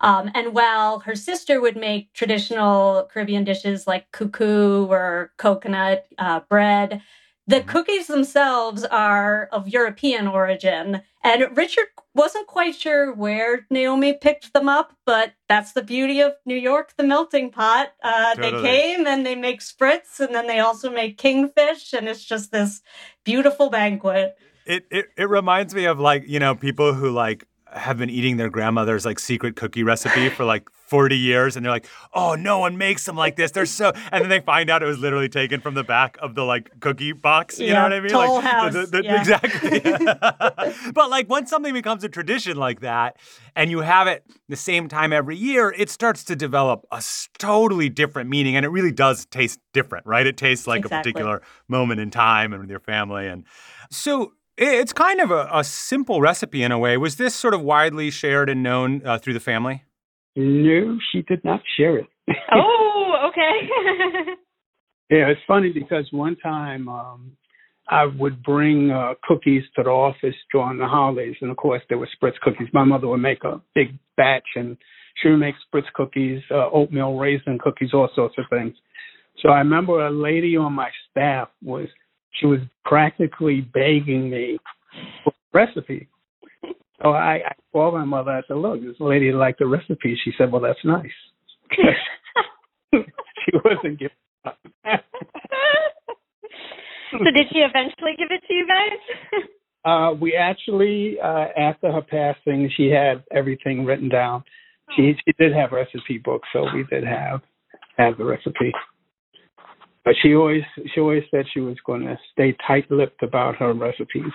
Um, 0.00 0.30
and 0.34 0.54
while 0.54 1.00
her 1.00 1.14
sister 1.14 1.60
would 1.60 1.76
make 1.76 2.14
traditional 2.14 3.06
Caribbean 3.12 3.44
dishes 3.44 3.86
like 3.86 4.10
cou-cou 4.10 4.86
or 4.90 5.32
coconut 5.36 6.06
uh, 6.16 6.40
bread, 6.48 7.02
the 7.48 7.62
cookies 7.62 8.06
themselves 8.08 8.84
are 8.84 9.48
of 9.52 9.68
European 9.68 10.28
origin. 10.28 11.00
And 11.24 11.56
Richard 11.56 11.86
wasn't 12.14 12.46
quite 12.46 12.74
sure 12.74 13.12
where 13.12 13.66
Naomi 13.70 14.12
picked 14.12 14.52
them 14.52 14.68
up, 14.68 14.92
but 15.06 15.32
that's 15.48 15.72
the 15.72 15.82
beauty 15.82 16.20
of 16.20 16.32
New 16.44 16.56
York, 16.56 16.92
the 16.98 17.04
melting 17.04 17.50
pot. 17.50 17.94
Uh, 18.02 18.34
totally. 18.34 18.62
They 18.62 18.68
came 18.68 19.06
and 19.06 19.24
they 19.24 19.34
make 19.34 19.60
spritz, 19.60 20.20
and 20.20 20.34
then 20.34 20.46
they 20.46 20.60
also 20.60 20.90
make 20.90 21.16
kingfish, 21.16 21.94
and 21.94 22.06
it's 22.06 22.22
just 22.22 22.52
this 22.52 22.82
beautiful 23.24 23.70
banquet. 23.70 24.36
It, 24.66 24.84
it, 24.90 25.06
it 25.16 25.28
reminds 25.30 25.74
me 25.74 25.86
of 25.86 25.98
like, 25.98 26.24
you 26.28 26.38
know, 26.38 26.54
people 26.54 26.92
who 26.92 27.10
like 27.10 27.46
have 27.72 27.98
been 27.98 28.10
eating 28.10 28.36
their 28.38 28.48
grandmother's 28.48 29.04
like 29.04 29.18
secret 29.18 29.54
cookie 29.56 29.82
recipe 29.82 30.28
for 30.30 30.44
like 30.44 30.68
40 30.86 31.18
years 31.18 31.54
and 31.54 31.64
they're 31.64 31.70
like, 31.72 31.86
oh, 32.14 32.34
no 32.34 32.58
one 32.58 32.78
makes 32.78 33.04
them 33.04 33.14
like 33.14 33.36
this. 33.36 33.50
They're 33.50 33.66
so, 33.66 33.92
and 34.10 34.22
then 34.22 34.30
they 34.30 34.40
find 34.40 34.70
out 34.70 34.82
it 34.82 34.86
was 34.86 34.98
literally 34.98 35.28
taken 35.28 35.60
from 35.60 35.74
the 35.74 35.84
back 35.84 36.16
of 36.22 36.34
the 36.34 36.44
like 36.44 36.70
cookie 36.80 37.12
box. 37.12 37.58
You 37.58 37.66
Yeah, 37.66 37.74
know 37.74 37.82
what 37.82 37.92
I 37.92 38.00
mean? 38.00 38.10
Toll 38.10 38.34
like, 38.36 38.44
House, 38.44 38.72
the- 38.72 38.86
the- 38.86 39.04
yeah. 39.04 39.20
Exactly. 39.20 39.80
but 40.94 41.10
like 41.10 41.28
once 41.28 41.50
something 41.50 41.74
becomes 41.74 42.04
a 42.04 42.08
tradition 42.08 42.56
like 42.56 42.80
that 42.80 43.16
and 43.54 43.70
you 43.70 43.80
have 43.80 44.06
it 44.06 44.24
the 44.48 44.56
same 44.56 44.88
time 44.88 45.12
every 45.12 45.36
year, 45.36 45.74
it 45.76 45.90
starts 45.90 46.24
to 46.24 46.36
develop 46.36 46.86
a 46.90 47.02
totally 47.38 47.88
different 47.90 48.30
meaning 48.30 48.56
and 48.56 48.64
it 48.64 48.70
really 48.70 48.92
does 48.92 49.26
taste 49.26 49.60
different, 49.74 50.06
right? 50.06 50.26
It 50.26 50.36
tastes 50.38 50.66
like 50.66 50.78
Exactly. 50.80 50.96
a 50.96 51.00
particular 51.14 51.42
moment 51.68 52.00
in 52.00 52.10
time 52.10 52.52
and 52.54 52.62
with 52.62 52.70
your 52.70 52.80
family. 52.80 53.26
And 53.26 53.44
so 53.90 54.32
it's 54.58 54.92
kind 54.92 55.20
of 55.20 55.30
a, 55.30 55.48
a 55.52 55.64
simple 55.64 56.20
recipe 56.20 56.62
in 56.62 56.72
a 56.72 56.78
way. 56.78 56.96
Was 56.96 57.16
this 57.16 57.34
sort 57.34 57.54
of 57.54 57.62
widely 57.62 58.10
shared 58.10 58.50
and 58.50 58.62
known 58.62 59.02
uh, 59.06 59.18
through 59.18 59.34
the 59.34 59.40
family? 59.40 59.84
No, 60.36 60.98
she 61.10 61.22
did 61.22 61.44
not 61.44 61.60
share 61.76 61.98
it. 61.98 62.06
Oh, 62.52 63.30
okay. 63.30 64.32
Yeah, 65.10 65.28
it's 65.28 65.40
funny 65.48 65.70
because 65.72 66.06
one 66.10 66.36
time 66.36 66.86
um, 66.88 67.32
I 67.88 68.04
would 68.04 68.42
bring 68.42 68.90
uh, 68.90 69.14
cookies 69.24 69.62
to 69.76 69.82
the 69.82 69.88
office 69.88 70.34
during 70.52 70.78
the 70.78 70.86
holidays, 70.86 71.36
and 71.40 71.50
of 71.50 71.56
course 71.56 71.80
there 71.88 71.96
were 71.96 72.08
spritz 72.20 72.38
cookies. 72.42 72.68
My 72.74 72.84
mother 72.84 73.08
would 73.08 73.22
make 73.22 73.42
a 73.44 73.60
big 73.74 73.98
batch, 74.18 74.46
and 74.54 74.76
she 75.16 75.30
would 75.30 75.38
make 75.38 75.54
spritz 75.72 75.90
cookies, 75.94 76.42
uh, 76.50 76.68
oatmeal 76.70 77.16
raisin 77.16 77.58
cookies, 77.58 77.94
all 77.94 78.10
sorts 78.14 78.34
of 78.36 78.44
things. 78.50 78.74
So 79.40 79.48
I 79.48 79.58
remember 79.58 80.06
a 80.06 80.10
lady 80.10 80.56
on 80.58 80.74
my 80.74 80.90
staff 81.10 81.48
was 81.62 81.88
she 82.32 82.46
was 82.46 82.60
practically 82.84 83.60
begging 83.60 84.30
me 84.30 84.58
for 85.24 85.32
a 85.32 85.58
recipe. 85.58 86.08
So 87.02 87.10
I, 87.10 87.34
I 87.34 87.52
called 87.72 87.94
my 87.94 88.04
mother. 88.04 88.32
I 88.32 88.42
said, 88.48 88.56
"Look, 88.56 88.80
this 88.80 88.96
lady 88.98 89.32
liked 89.32 89.60
the 89.60 89.66
recipe." 89.66 90.18
She 90.24 90.32
said, 90.36 90.50
"Well, 90.50 90.62
that's 90.62 90.84
nice." 90.84 91.06
she 92.92 93.52
wasn't 93.64 93.98
giving 93.98 94.16
up. 94.44 94.58
so 97.12 97.24
did 97.24 97.46
she 97.52 97.58
eventually 97.58 98.14
give 98.18 98.28
it 98.30 98.42
to 98.46 98.54
you 98.54 98.66
guys? 98.66 99.42
Uh, 99.84 100.12
we 100.12 100.34
actually, 100.34 101.16
uh, 101.22 101.46
after 101.56 101.90
her 101.90 102.02
passing, 102.02 102.68
she 102.76 102.88
had 102.90 103.22
everything 103.32 103.84
written 103.84 104.08
down. 104.08 104.42
She 104.94 105.14
she 105.24 105.32
did 105.38 105.54
have 105.54 105.70
recipe 105.72 106.18
books, 106.18 106.48
so 106.52 106.66
we 106.74 106.84
did 106.90 107.04
have 107.04 107.40
have 107.96 108.18
the 108.18 108.24
recipe. 108.24 108.72
But 110.08 110.14
she 110.22 110.34
always 110.34 110.62
she 110.94 111.00
always 111.00 111.24
said 111.30 111.44
she 111.52 111.60
was 111.60 111.76
going 111.84 112.00
to 112.06 112.18
stay 112.32 112.56
tight-lipped 112.66 113.22
about 113.22 113.56
her 113.56 113.74
recipes. 113.74 114.32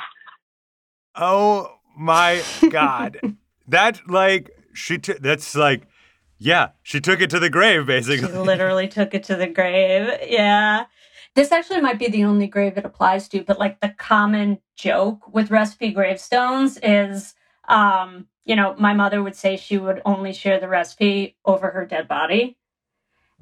Oh 1.16 1.80
my 1.98 2.44
God. 2.70 3.20
that 3.68 4.00
like, 4.08 4.52
she, 4.76 5.00
t- 5.00 5.16
that's 5.20 5.56
like, 5.56 5.88
yeah, 6.38 6.70
she 6.84 7.02
took 7.02 7.22
it 7.22 7.32
to 7.32 7.40
the 7.40 7.50
grave 7.50 7.82
She 7.82 7.88
basically. 7.88 8.38
literally 8.38 8.88
took 8.88 9.16
it 9.16 9.24
to 9.24 9.36
the 9.36 9.48
grave. 9.48 10.12
Yeah. 10.28 10.86
This 11.34 11.52
actually 11.52 11.82
might 11.82 11.98
be 11.98 12.08
the 12.08 12.26
only 12.26 12.46
grave 12.46 12.78
it 12.78 12.86
applies 12.86 13.28
to, 13.30 13.42
but 13.42 13.58
like 13.58 13.82
the 13.82 13.96
common 13.98 14.60
joke 14.76 15.34
with 15.34 15.50
recipe 15.50 15.92
gravestones 15.92 16.78
is, 16.84 17.34
um, 17.68 18.28
you 18.46 18.56
know, 18.56 18.76
my 18.78 18.94
mother 18.94 19.24
would 19.24 19.36
say 19.36 19.58
she 19.58 19.80
would 19.80 20.04
only 20.06 20.34
share 20.34 20.60
the 20.60 20.68
recipe 20.68 21.36
over 21.46 21.72
her 21.72 21.88
dead 21.88 22.08
body. 22.08 22.60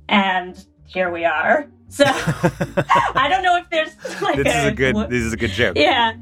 And 0.08 0.66
here 0.88 1.12
we 1.12 1.26
are. 1.26 1.68
So 1.90 2.04
I 2.08 3.28
don't 3.30 3.44
know 3.44 3.58
if 3.58 3.70
there's 3.70 4.22
like 4.22 4.38
this 4.38 4.48
is 4.56 4.66
a 4.66 4.72
good, 4.72 4.96
what- 4.96 5.10
this 5.10 5.24
is 5.24 5.34
a 5.34 5.38
good 5.38 5.52
joke. 5.52 5.78
yeah. 5.78 6.14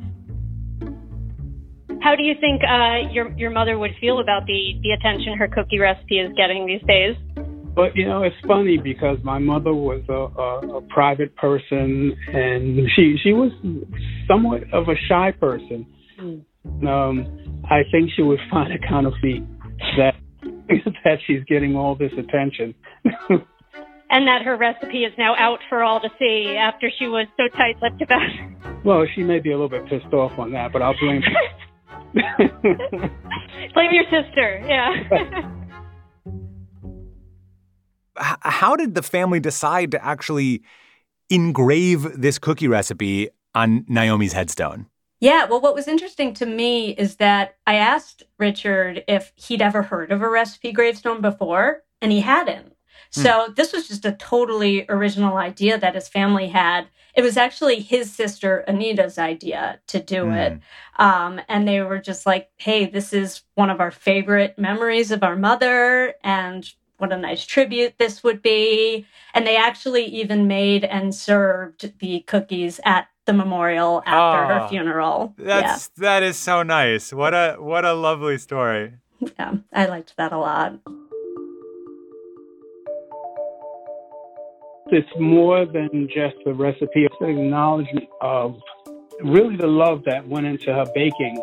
How 2.01 2.15
do 2.15 2.23
you 2.23 2.33
think 2.39 2.61
uh, 2.63 3.11
your 3.11 3.29
your 3.37 3.49
mother 3.51 3.77
would 3.77 3.91
feel 3.99 4.19
about 4.19 4.45
the 4.45 4.79
the 4.81 4.91
attention 4.91 5.37
her 5.37 5.47
cookie 5.47 5.79
recipe 5.79 6.19
is 6.19 6.31
getting 6.37 6.65
these 6.65 6.81
days? 6.87 7.15
But 7.75 7.95
you 7.95 8.07
know, 8.07 8.23
it's 8.23 8.35
funny 8.47 8.77
because 8.77 9.17
my 9.23 9.37
mother 9.37 9.73
was 9.73 10.01
a, 10.09 10.13
a, 10.13 10.77
a 10.77 10.81
private 10.83 11.35
person, 11.35 12.15
and 12.33 12.79
she 12.95 13.17
she 13.21 13.33
was 13.33 13.51
somewhat 14.27 14.63
of 14.73 14.87
a 14.87 14.95
shy 15.07 15.31
person. 15.39 15.85
Um, 16.87 17.61
I 17.69 17.81
think 17.91 18.11
she 18.15 18.21
would 18.21 18.39
find 18.49 18.71
it 18.73 18.81
kind 18.87 19.05
of 19.05 19.13
neat 19.21 19.43
that 19.97 20.15
that 21.03 21.17
she's 21.27 21.43
getting 21.45 21.75
all 21.75 21.95
this 21.95 22.11
attention. 22.17 22.73
And 24.09 24.27
that 24.27 24.41
her 24.41 24.57
recipe 24.57 25.03
is 25.03 25.13
now 25.17 25.35
out 25.35 25.59
for 25.69 25.83
all 25.83 25.99
to 25.99 26.09
see 26.17 26.55
after 26.57 26.89
she 26.97 27.07
was 27.07 27.27
so 27.37 27.47
tight-lipped 27.55 28.01
about 28.01 28.21
it. 28.23 28.83
well, 28.83 29.05
she 29.13 29.23
may 29.23 29.39
be 29.39 29.51
a 29.51 29.57
little 29.59 29.69
bit 29.69 29.85
pissed 29.87 30.13
off 30.13 30.37
on 30.39 30.51
that, 30.53 30.73
but 30.73 30.81
I'll 30.81 30.97
blame. 30.99 31.21
her. 31.21 31.31
Blame 33.73 33.91
your 33.91 34.05
sister. 34.05 34.63
Yeah. 34.67 35.51
How 38.41 38.75
did 38.75 38.95
the 38.95 39.01
family 39.01 39.39
decide 39.39 39.91
to 39.91 40.03
actually 40.03 40.63
engrave 41.29 42.19
this 42.19 42.39
cookie 42.39 42.67
recipe 42.67 43.29
on 43.55 43.85
Naomi's 43.87 44.33
headstone? 44.33 44.87
Yeah, 45.21 45.45
well, 45.45 45.59
what 45.59 45.75
was 45.75 45.87
interesting 45.87 46.33
to 46.35 46.45
me 46.45 46.91
is 46.91 47.17
that 47.17 47.55
I 47.67 47.75
asked 47.75 48.23
Richard 48.37 49.03
if 49.07 49.33
he'd 49.35 49.61
ever 49.61 49.83
heard 49.83 50.11
of 50.11 50.21
a 50.21 50.29
recipe 50.29 50.71
gravestone 50.71 51.21
before, 51.21 51.83
and 52.01 52.11
he 52.11 52.21
hadn't. 52.21 52.73
So 53.11 53.53
this 53.55 53.73
was 53.73 53.87
just 53.87 54.05
a 54.05 54.11
totally 54.13 54.85
original 54.89 55.37
idea 55.37 55.77
that 55.79 55.95
his 55.95 56.07
family 56.07 56.47
had. 56.49 56.87
It 57.15 57.21
was 57.23 57.37
actually 57.37 57.79
his 57.81 58.13
sister 58.13 58.63
Anita's 58.67 59.17
idea 59.17 59.79
to 59.87 59.99
do 59.99 60.31
it. 60.31 60.59
Um, 60.97 61.41
and 61.49 61.67
they 61.67 61.81
were 61.81 61.99
just 61.99 62.25
like, 62.25 62.49
hey, 62.57 62.85
this 62.85 63.11
is 63.13 63.41
one 63.55 63.69
of 63.69 63.79
our 63.81 63.91
favorite 63.91 64.57
memories 64.59 65.11
of 65.11 65.23
our 65.23 65.35
mother, 65.35 66.13
and 66.23 66.69
what 66.97 67.11
a 67.11 67.17
nice 67.17 67.45
tribute 67.45 67.95
this 67.97 68.23
would 68.23 68.41
be. 68.41 69.05
And 69.33 69.47
they 69.47 69.57
actually 69.57 70.05
even 70.05 70.47
made 70.47 70.83
and 70.83 71.15
served 71.15 71.93
the 71.99 72.19
cookies 72.21 72.79
at 72.85 73.07
the 73.25 73.33
memorial 73.33 74.03
after 74.05 74.53
Ah, 74.53 74.59
her 74.61 74.67
funeral. 74.69 75.33
That's 75.37 75.87
that 75.97 76.23
is 76.23 76.37
so 76.37 76.63
nice. 76.63 77.11
What 77.13 77.33
a 77.33 77.55
what 77.59 77.85
a 77.85 77.93
lovely 77.93 78.37
story. 78.37 78.93
yeah, 79.19 79.31
yeah, 79.39 79.53
I 79.73 79.85
liked 79.87 80.15
that 80.17 80.31
a 80.31 80.37
lot. 80.37 80.79
It's 84.91 85.09
more 85.19 85.65
than 85.65 86.07
just 86.07 86.35
a 86.45 86.53
recipe. 86.53 87.05
It's 87.05 87.15
an 87.19 87.29
acknowledgement 87.29 88.07
of 88.21 88.59
really 89.23 89.55
the 89.57 89.67
love 89.67 90.03
that 90.05 90.27
went 90.27 90.45
into 90.45 90.73
her 90.73 90.85
baking, 90.93 91.41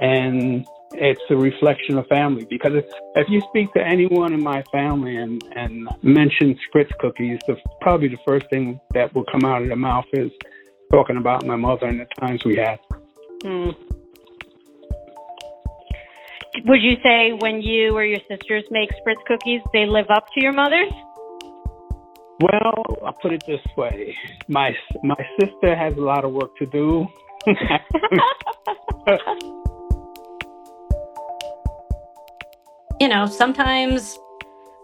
and 0.00 0.66
it's 0.92 1.20
a 1.30 1.36
reflection 1.36 1.98
of 1.98 2.06
family. 2.06 2.46
Because 2.48 2.72
if, 2.74 2.84
if 3.16 3.28
you 3.28 3.40
speak 3.48 3.72
to 3.74 3.80
anyone 3.84 4.32
in 4.32 4.42
my 4.42 4.62
family 4.72 5.16
and 5.16 5.42
and 5.54 5.88
mention 6.02 6.58
Spritz 6.68 6.90
cookies, 6.98 7.38
the 7.46 7.56
probably 7.80 8.08
the 8.08 8.18
first 8.26 8.46
thing 8.50 8.80
that 8.92 9.14
will 9.14 9.24
come 9.24 9.44
out 9.44 9.62
of 9.62 9.68
their 9.68 9.76
mouth 9.76 10.06
is 10.12 10.30
talking 10.92 11.16
about 11.16 11.44
my 11.44 11.56
mother 11.56 11.86
and 11.86 12.00
the 12.00 12.06
times 12.20 12.44
we 12.44 12.56
had. 12.56 12.78
Hmm. 13.42 13.70
Would 16.66 16.82
you 16.82 16.96
say 17.02 17.32
when 17.40 17.60
you 17.60 17.96
or 17.96 18.04
your 18.04 18.20
sisters 18.30 18.64
make 18.70 18.88
spritz 18.90 19.22
cookies, 19.26 19.60
they 19.72 19.86
live 19.86 20.06
up 20.08 20.26
to 20.34 20.42
your 20.42 20.52
mother's? 20.52 20.92
Well, 22.44 22.84
I'll 23.06 23.16
put 23.22 23.32
it 23.32 23.42
this 23.46 23.62
way: 23.74 24.14
my 24.48 24.76
my 25.02 25.16
sister 25.40 25.74
has 25.74 25.96
a 25.96 26.00
lot 26.00 26.26
of 26.26 26.32
work 26.32 26.54
to 26.58 26.66
do. 26.66 27.06
You 33.00 33.08
know, 33.08 33.26
sometimes 33.26 34.16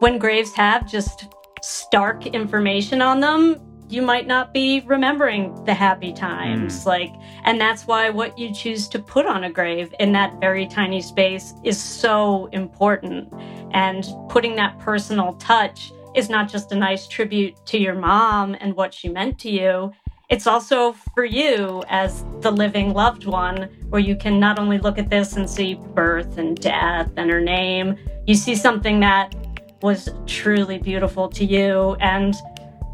when 0.01 0.19
graves 0.19 0.53
have 0.55 0.91
just 0.91 1.29
stark 1.63 2.27
information 2.27 3.01
on 3.01 3.21
them, 3.21 3.57
you 3.89 4.03
might 4.03 4.27
not 4.27 4.53
be 4.53 4.81
remembering 4.81 5.65
the 5.65 5.73
happy 5.73 6.13
times. 6.13 6.83
Mm. 6.83 6.87
Like, 6.87 7.13
and 7.45 7.61
that's 7.61 7.87
why 7.87 8.11
what 8.11 8.37
you 8.37 8.53
choose 8.53 8.89
to 8.89 8.99
put 8.99 9.27
on 9.27 9.45
a 9.45 9.51
grave 9.51 9.95
in 10.01 10.11
that 10.13 10.39
very 10.41 10.67
tiny 10.67 11.01
space 11.01 11.55
is 11.63 11.81
so 11.81 12.47
important. 12.53 13.33
And 13.73 14.05
putting 14.29 14.57
that 14.57 14.79
personal 14.81 15.35
touch 15.35 15.93
is 16.15 16.29
not 16.29 16.49
just 16.49 16.73
a 16.73 16.77
nice 16.77 17.07
tribute 17.07 17.55
to 17.67 17.79
your 17.79 17.95
mom 17.95 18.57
and 18.61 18.75
what 18.75 18.93
she 18.93 19.09
meant 19.09 19.39
to 19.41 19.51
you. 19.51 19.93
It's 20.29 20.47
also 20.47 20.93
for 21.15 21.25
you 21.25 21.83
as 21.89 22.25
the 22.41 22.51
living 22.53 22.93
loved 22.93 23.27
one, 23.27 23.69
where 23.89 24.01
you 24.01 24.15
can 24.17 24.39
not 24.39 24.59
only 24.59 24.79
look 24.79 24.97
at 24.99 25.11
this 25.11 25.37
and 25.37 25.51
see 25.51 25.75
birth 25.75 26.39
and 26.39 26.57
death 26.57 27.11
and 27.17 27.31
her 27.31 27.41
name, 27.41 27.97
you 28.27 28.35
see 28.35 28.55
something 28.55 29.01
that 29.01 29.35
was 29.83 30.09
truly 30.27 30.79
beautiful 30.79 31.29
to 31.31 31.45
you 31.45 31.97
and 32.01 32.35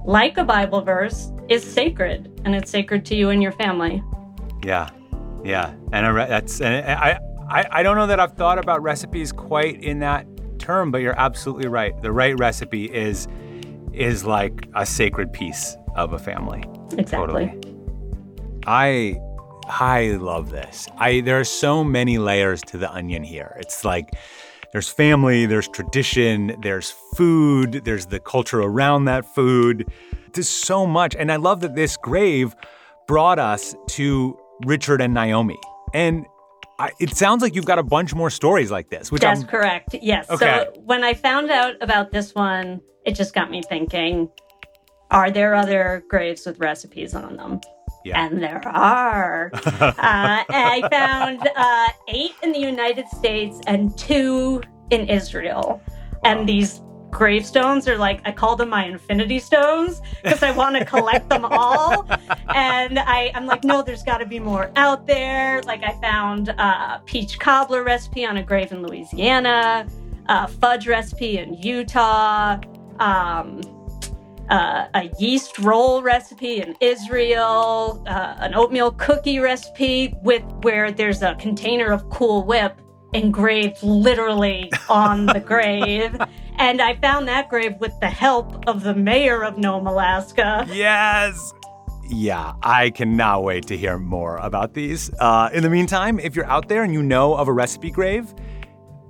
like 0.06 0.38
a 0.38 0.44
Bible 0.44 0.80
verse, 0.80 1.32
is 1.49 1.64
sacred 1.64 2.40
and 2.44 2.54
it's 2.54 2.70
sacred 2.70 3.04
to 3.06 3.16
you 3.16 3.30
and 3.30 3.42
your 3.42 3.52
family. 3.52 4.02
Yeah, 4.64 4.88
yeah, 5.44 5.75
and 5.92 6.14
re- 6.14 6.26
that's 6.28 6.61
and 6.61 6.87
I, 6.87 7.18
I 7.50 7.64
I 7.70 7.82
don't 7.82 7.96
know 7.96 8.06
that 8.06 8.20
I've 8.20 8.35
thought 8.35 8.58
about 8.58 8.82
recipes 8.82 9.32
quite 9.32 9.82
in 9.82 9.99
that 10.00 10.26
term, 10.66 10.90
but 10.90 10.99
you're 10.99 11.18
absolutely 11.18 11.68
right. 11.68 12.00
The 12.02 12.12
right 12.12 12.38
recipe 12.38 12.87
is 12.87 13.28
is 13.92 14.25
like 14.25 14.66
a 14.75 14.85
sacred 14.85 15.32
piece 15.32 15.76
of 15.94 16.12
a 16.12 16.18
family. 16.18 16.62
Exactly. 16.99 17.06
Totally. 17.06 17.61
I 18.66 19.18
I 19.68 20.18
love 20.20 20.50
this. 20.50 20.87
I 20.99 21.20
there 21.20 21.40
are 21.40 21.44
so 21.44 21.85
many 21.85 22.18
layers 22.18 22.61
to 22.62 22.78
the 22.78 22.90
onion 22.92 23.23
here. 23.23 23.56
It's 23.61 23.85
like 23.85 24.11
there's 24.73 24.88
family, 24.88 25.46
there's 25.46 25.68
tradition, 25.68 26.56
there's 26.61 26.90
food, 27.14 27.82
there's 27.85 28.06
the 28.06 28.20
culture 28.20 28.61
around 28.61 29.06
that 29.06 29.25
food. 29.25 29.88
There's 30.32 30.49
so 30.49 30.87
much. 30.87 31.14
And 31.16 31.32
I 31.32 31.37
love 31.37 31.61
that 31.61 31.75
this 31.75 31.96
grave 31.96 32.54
brought 33.06 33.38
us 33.38 33.75
to 33.90 34.38
Richard 34.64 35.00
and 35.00 35.14
Naomi. 35.14 35.58
And 35.94 36.26
I, 36.78 36.90
it 37.00 37.16
sounds 37.16 37.42
like 37.42 37.54
you've 37.54 37.64
got 37.64 37.78
a 37.78 37.83
bunch 37.83 38.14
more 38.14 38.30
stories 38.30 38.71
like 38.71 38.90
this, 38.90 39.11
which 39.11 39.23
That's 39.23 39.40
I'm, 39.40 39.47
correct. 39.47 39.95
Yes. 40.00 40.28
Okay. 40.28 40.66
So 40.75 40.80
when 40.80 41.04
I 41.04 41.14
found 41.14 41.50
out 41.50 41.75
about 41.80 42.12
this 42.12 42.35
one, 42.35 42.80
it 43.04 43.14
just 43.14 43.35
got 43.35 43.50
me 43.50 43.62
thinking 43.62 44.28
are 45.11 45.30
there 45.30 45.54
other 45.54 46.04
graves 46.09 46.47
with 46.47 46.59
recipes 46.59 47.14
on 47.14 47.37
them? 47.37 47.61
Yeah. 48.04 48.25
And 48.25 48.42
there 48.42 48.61
are. 48.66 49.50
uh, 49.54 49.95
I 49.99 50.88
found 50.90 51.49
uh, 51.56 51.88
eight 52.09 52.35
in 52.42 52.52
the 52.52 52.59
United 52.59 53.06
States 53.09 53.61
and 53.66 53.97
two 53.97 54.62
in 54.90 55.09
Israel. 55.09 55.80
And 56.25 56.49
these 56.49 56.83
gravestones 57.16 57.88
are 57.88 57.96
like, 57.96 58.20
I 58.26 58.30
call 58.30 58.56
them 58.56 58.68
my 58.68 58.85
infinity 58.85 59.38
stones 59.38 60.02
because 60.23 60.42
I 60.42 60.50
want 60.50 60.76
to 60.76 60.85
collect 60.85 61.30
them 61.30 61.46
all. 61.46 62.06
And 62.54 62.99
I, 62.99 63.32
I'm 63.35 63.46
like, 63.46 63.64
no, 63.64 63.82
there's 63.82 64.02
got 64.02 64.18
to 64.18 64.26
be 64.26 64.38
more 64.38 64.70
out 64.76 65.06
there. 65.06 65.62
Like, 65.62 65.82
I 65.82 65.99
found 66.00 66.50
a 66.50 67.00
peach 67.06 67.38
cobbler 67.38 67.82
recipe 67.82 68.26
on 68.26 68.37
a 68.37 68.42
grave 68.42 68.70
in 68.70 68.82
Louisiana, 68.82 69.88
a 70.26 70.46
fudge 70.46 70.87
recipe 70.87 71.38
in 71.38 71.54
Utah. 71.54 72.61
Um, 72.99 73.62
uh, 74.50 74.87
a 74.94 75.11
yeast 75.18 75.58
roll 75.58 76.02
recipe 76.02 76.61
in 76.61 76.76
Israel, 76.80 78.04
uh, 78.06 78.37
an 78.38 78.54
oatmeal 78.54 78.92
cookie 78.92 79.40
recipe 79.40 80.14
with 80.23 80.44
where 80.62 80.92
there's 80.92 81.23
a 81.23 81.35
container 81.35 81.90
of 81.90 82.08
Cool 82.11 82.44
Whip 82.44 82.80
engraved 83.12 83.82
literally 83.82 84.70
on 84.88 85.26
the 85.26 85.40
grave. 85.52 86.16
And 86.58 86.80
I 86.80 86.96
found 86.96 87.28
that 87.28 87.48
grave 87.48 87.75
with 87.80 87.98
the 88.00 88.08
help 88.08 88.66
of 88.68 88.82
the 88.82 88.94
mayor 88.94 89.44
of 89.44 89.58
Nome, 89.58 89.86
Alaska. 89.86 90.66
Yes. 90.72 91.52
Yeah, 92.08 92.52
I 92.62 92.90
cannot 92.90 93.42
wait 93.42 93.66
to 93.66 93.76
hear 93.76 93.98
more 93.98 94.36
about 94.36 94.75
these. 94.75 95.10
Uh, 95.18 95.50
in 95.52 95.62
the 95.62 95.70
meantime, 95.70 96.20
if 96.20 96.36
you're 96.36 96.46
out 96.46 96.68
there 96.68 96.84
and 96.84 96.92
you 96.92 97.02
know 97.02 97.34
of 97.34 97.48
a 97.48 97.52
recipe 97.52 97.90
grave, 97.90 98.32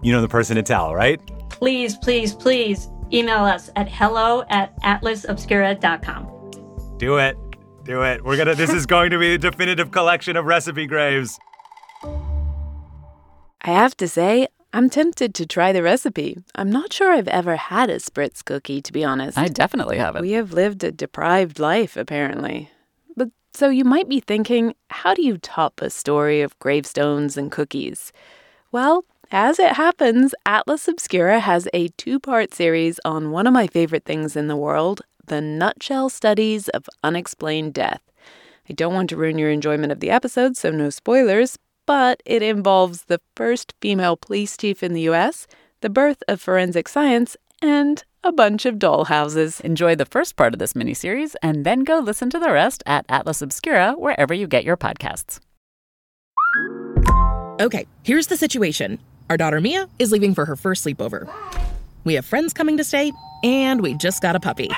you 0.02 0.12
know 0.12 0.22
the 0.22 0.28
person 0.28 0.56
to 0.56 0.62
tell, 0.62 0.94
right? 0.94 1.20
Please, 1.50 1.96
please, 1.96 2.34
please 2.34 2.88
email 3.12 3.44
us 3.44 3.70
at 3.76 3.88
hello 3.88 4.44
at 4.48 4.78
atlasobscura.com. 4.80 6.96
Do 6.98 7.18
it. 7.18 7.36
Do 7.84 8.02
it. 8.02 8.24
We're 8.24 8.36
gonna. 8.36 8.54
This 8.54 8.72
is 8.72 8.86
going 8.86 9.10
to 9.10 9.18
be 9.18 9.36
the 9.36 9.38
definitive 9.38 9.90
collection 9.90 10.36
of 10.36 10.46
recipe 10.46 10.86
graves. 10.86 11.38
I 12.02 13.70
have 13.70 13.96
to 13.98 14.08
say, 14.08 14.48
I'm 14.76 14.90
tempted 14.90 15.34
to 15.36 15.46
try 15.46 15.72
the 15.72 15.82
recipe. 15.82 16.36
I'm 16.54 16.68
not 16.68 16.92
sure 16.92 17.10
I've 17.10 17.28
ever 17.28 17.56
had 17.56 17.88
a 17.88 17.96
spritz 17.96 18.44
cookie, 18.44 18.82
to 18.82 18.92
be 18.92 19.02
honest. 19.02 19.38
I 19.38 19.48
definitely 19.48 19.96
haven't. 19.96 20.20
We 20.20 20.32
have 20.32 20.52
lived 20.52 20.84
a 20.84 20.92
deprived 20.92 21.58
life, 21.58 21.96
apparently. 21.96 22.70
But 23.16 23.30
so 23.54 23.70
you 23.70 23.86
might 23.86 24.06
be 24.06 24.20
thinking, 24.20 24.74
how 24.90 25.14
do 25.14 25.22
you 25.22 25.38
top 25.38 25.80
a 25.80 25.88
story 25.88 26.42
of 26.42 26.58
gravestones 26.58 27.38
and 27.38 27.50
cookies? 27.50 28.12
Well, 28.70 29.06
as 29.32 29.58
it 29.58 29.72
happens, 29.72 30.34
Atlas 30.44 30.88
Obscura 30.88 31.40
has 31.40 31.66
a 31.72 31.88
two 31.96 32.20
part 32.20 32.52
series 32.52 33.00
on 33.02 33.30
one 33.30 33.46
of 33.46 33.54
my 33.54 33.68
favorite 33.68 34.04
things 34.04 34.36
in 34.36 34.46
the 34.46 34.56
world 34.56 35.00
the 35.26 35.40
nutshell 35.40 36.10
studies 36.10 36.68
of 36.68 36.84
unexplained 37.02 37.72
death. 37.72 38.02
I 38.68 38.74
don't 38.74 38.92
want 38.92 39.08
to 39.08 39.16
ruin 39.16 39.38
your 39.38 39.50
enjoyment 39.50 39.90
of 39.90 40.00
the 40.00 40.10
episode, 40.10 40.54
so 40.54 40.70
no 40.70 40.90
spoilers, 40.90 41.56
but 41.86 42.22
it 42.26 42.42
involves 42.42 43.04
the 43.04 43.20
first 43.34 43.74
female 43.80 44.16
police 44.16 44.56
chief 44.56 44.82
in 44.82 44.92
the 44.92 45.02
US, 45.02 45.46
the 45.80 45.88
birth 45.88 46.22
of 46.28 46.40
forensic 46.40 46.88
science, 46.88 47.36
and 47.62 48.04
a 48.22 48.32
bunch 48.32 48.66
of 48.66 48.74
dollhouses. 48.74 49.60
Enjoy 49.60 49.94
the 49.94 50.04
first 50.04 50.36
part 50.36 50.52
of 50.52 50.58
this 50.58 50.72
miniseries 50.72 51.34
and 51.42 51.64
then 51.64 51.84
go 51.84 51.98
listen 51.98 52.28
to 52.30 52.38
the 52.38 52.52
rest 52.52 52.82
at 52.86 53.06
Atlas 53.08 53.40
Obscura, 53.40 53.92
wherever 53.92 54.34
you 54.34 54.46
get 54.46 54.64
your 54.64 54.76
podcasts. 54.76 55.40
Okay, 57.58 57.86
here's 58.02 58.26
the 58.26 58.36
situation. 58.36 58.98
Our 59.30 59.36
daughter 59.36 59.60
Mia 59.60 59.88
is 59.98 60.12
leaving 60.12 60.34
for 60.34 60.44
her 60.44 60.56
first 60.56 60.84
sleepover. 60.84 61.32
We 62.04 62.14
have 62.14 62.26
friends 62.26 62.52
coming 62.52 62.76
to 62.76 62.84
stay, 62.84 63.12
and 63.42 63.80
we 63.80 63.94
just 63.94 64.20
got 64.20 64.36
a 64.36 64.40
puppy. 64.40 64.70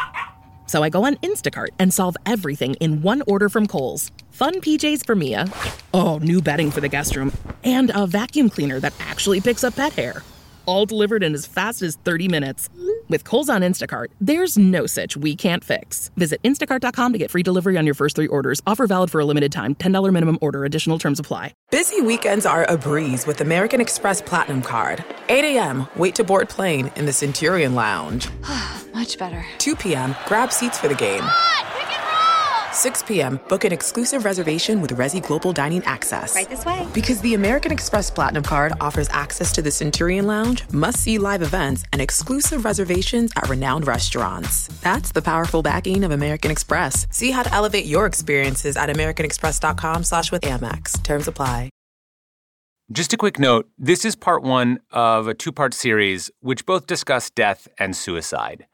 So 0.68 0.85
I 0.85 0.90
go 0.90 1.04
on 1.04 1.16
Instacart 1.16 1.70
and 1.81 1.92
solve 1.92 2.16
everything 2.24 2.74
in 2.74 3.02
one 3.02 3.22
order 3.26 3.48
from 3.48 3.66
Kohl's. 3.66 4.12
Fun 4.31 4.61
PJs 4.61 5.04
for 5.04 5.16
Mia. 5.16 5.50
Oh, 5.92 6.18
new 6.18 6.40
bedding 6.40 6.70
for 6.70 6.81
the 6.81 6.88
guest 6.88 7.16
room. 7.16 7.33
And 7.64 7.90
a 7.92 8.07
vacuum 8.07 8.50
cleaner 8.50 8.78
that 8.78 8.92
actually 9.00 9.40
picks 9.40 9.64
up 9.64 9.74
pet 9.74 9.94
hair. 9.94 10.22
All 10.68 10.85
delivered 10.85 11.22
in 11.22 11.33
as 11.33 11.46
fast 11.46 11.81
as 11.81 11.96
30 11.96 12.28
minutes. 12.28 12.68
With 13.09 13.24
Kohl's 13.24 13.48
on 13.48 13.62
Instacart, 13.62 14.09
there's 14.20 14.59
no 14.59 14.85
such 14.85 15.16
we 15.16 15.35
can't 15.35 15.64
fix. 15.64 16.11
Visit 16.18 16.42
instacart.com 16.42 17.12
to 17.12 17.18
get 17.18 17.31
free 17.31 17.42
delivery 17.42 17.78
on 17.78 17.87
your 17.87 17.94
first 17.94 18.14
three 18.14 18.26
orders. 18.26 18.61
Offer 18.66 18.87
valid 18.87 19.11
for 19.11 19.18
a 19.18 19.24
limited 19.24 19.50
time. 19.50 19.74
$10 19.76 20.12
minimum 20.12 20.37
order. 20.42 20.66
Additional 20.66 20.98
terms 20.98 21.18
apply. 21.18 21.54
Busy 21.70 22.02
weekends 22.02 22.44
are 22.44 22.70
a 22.70 22.76
breeze 22.76 23.26
with 23.26 23.40
American 23.40 23.81
Express 23.81 24.20
Platinum 24.20 24.61
Card. 24.61 25.02
8 25.31 25.57
a.m., 25.57 25.88
wait 25.96 26.14
to 26.16 26.24
board 26.24 26.50
plane 26.50 26.92
in 26.96 27.07
the 27.07 27.14
Centurion 27.14 27.74
Lounge. 27.74 28.28
Much 28.94 29.16
better. 29.16 29.46
2 29.57 29.74
p.m., 29.74 30.14
grab 30.26 30.52
seats 30.52 30.78
for 30.78 30.88
the 30.88 30.94
game. 30.94 31.24
6 32.72 33.02
p.m., 33.02 33.40
book 33.48 33.64
an 33.64 33.72
exclusive 33.72 34.24
reservation 34.24 34.81
with 34.81 34.96
Resy 34.96 35.24
Global 35.24 35.52
Dining 35.52 35.83
Access. 35.85 36.35
Right 36.35 36.48
this 36.48 36.64
way. 36.64 36.87
Because 36.94 37.20
the 37.20 37.35
American 37.35 37.72
Express 37.72 38.11
Platinum 38.11 38.42
Card 38.42 38.72
offers 38.81 39.09
access 39.11 39.52
to 39.52 39.62
the 39.62 39.70
Centurion 39.70 40.26
Lounge, 40.26 40.62
must 40.72 40.98
see 40.98 41.18
live 41.18 41.42
events, 41.42 41.85
and 41.92 42.00
exclusive 42.00 42.64
reservations 42.64 43.33
at 43.37 43.48
renowned 43.48 43.87
restaurants. 43.87 44.68
That's 44.83 45.12
the 45.12 45.22
powerful 45.22 45.62
backing 45.62 46.04
of 46.04 46.11
American 46.11 46.50
Express. 46.50 47.07
See 47.11 47.31
how 47.31 47.42
to 47.42 47.52
elevate 47.52 47.87
your 47.87 48.07
experiences 48.07 48.76
at 48.76 48.88
AmericanExpress.com 48.88 50.04
slash 50.04 50.33
with 50.33 50.42
Amex. 50.42 51.02
Terms 51.02 51.28
apply. 51.28 51.70
Just 52.90 53.12
a 53.12 53.18
quick 53.18 53.38
note 53.38 53.68
this 53.76 54.07
is 54.07 54.16
part 54.16 54.42
one 54.42 54.81
of 54.92 55.28
a 55.28 55.35
two 55.35 55.52
part 55.52 55.74
series 55.74 56.31
which 56.40 56.64
both 56.64 56.87
discuss 56.87 57.28
death 57.28 57.68
and 57.78 57.94
suicide. 57.94 58.66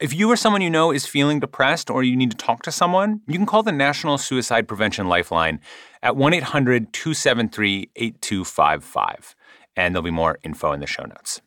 If 0.00 0.14
you 0.14 0.30
or 0.30 0.36
someone 0.36 0.62
you 0.62 0.70
know 0.70 0.92
is 0.92 1.04
feeling 1.04 1.40
depressed 1.40 1.90
or 1.90 2.02
you 2.02 2.16
need 2.16 2.30
to 2.30 2.36
talk 2.36 2.62
to 2.62 2.72
someone, 2.72 3.20
you 3.26 3.34
can 3.34 3.44
call 3.44 3.62
the 3.62 3.70
National 3.70 4.16
Suicide 4.16 4.66
Prevention 4.66 5.08
Lifeline 5.08 5.60
at 6.02 6.16
1 6.16 6.32
800 6.32 6.90
273 6.94 7.90
8255. 7.94 9.36
And 9.76 9.94
there'll 9.94 10.02
be 10.02 10.10
more 10.10 10.38
info 10.42 10.72
in 10.72 10.80
the 10.80 10.86
show 10.86 11.04
notes. 11.04 11.42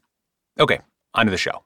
Okay, 0.60 0.82
on 1.16 1.26
to 1.26 1.32
the 1.32 1.38
show. 1.38 1.64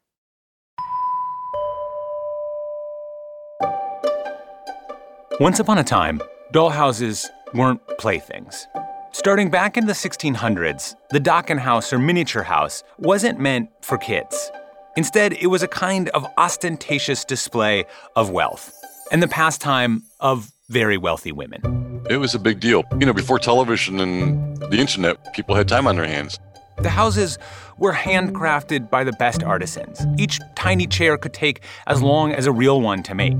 Once 5.42 5.60
upon 5.60 5.78
a 5.80 5.84
time, 5.84 6.22
dollhouses 6.54 7.26
weren't 7.54 7.86
playthings. 7.98 8.66
Starting 9.12 9.52
back 9.52 9.76
in 9.76 9.88
the 9.88 9.94
1600s, 9.94 10.96
the 11.10 11.20
Dockenhaus 11.20 11.92
or 11.92 12.00
miniature 12.00 12.44
house 12.44 12.82
wasn't 12.98 13.38
meant 13.38 13.70
for 13.82 13.98
kids. 13.98 14.52
Instead, 14.98 15.34
it 15.34 15.48
was 15.48 15.62
a 15.62 15.68
kind 15.68 16.10
of 16.10 16.26
ostentatious 16.40 17.24
display 17.24 17.86
of 18.16 18.32
wealth 18.32 18.74
and 19.12 19.22
the 19.22 19.28
pastime 19.28 20.02
of 20.20 20.52
very 20.70 20.98
wealthy 20.98 21.32
women. 21.32 22.02
It 22.10 22.18
was 22.18 22.34
a 22.34 22.40
big 22.40 22.60
deal. 22.60 22.84
You 23.00 23.06
know, 23.06 23.14
before 23.14 23.38
television 23.38 24.00
and 24.00 24.58
the 24.58 24.80
internet, 24.80 25.36
people 25.36 25.54
had 25.54 25.68
time 25.68 25.86
on 25.86 25.98
their 25.98 26.08
hands. 26.08 26.40
The 26.80 26.90
houses 26.90 27.38
were 27.78 27.94
handcrafted 27.94 28.90
by 28.90 29.04
the 29.04 29.12
best 29.12 29.44
artisans. 29.44 30.04
Each 30.18 30.40
tiny 30.56 30.88
chair 30.88 31.16
could 31.16 31.34
take 31.34 31.62
as 31.86 32.02
long 32.02 32.32
as 32.32 32.48
a 32.48 32.52
real 32.52 32.82
one 32.82 33.04
to 33.04 33.14
make. 33.14 33.38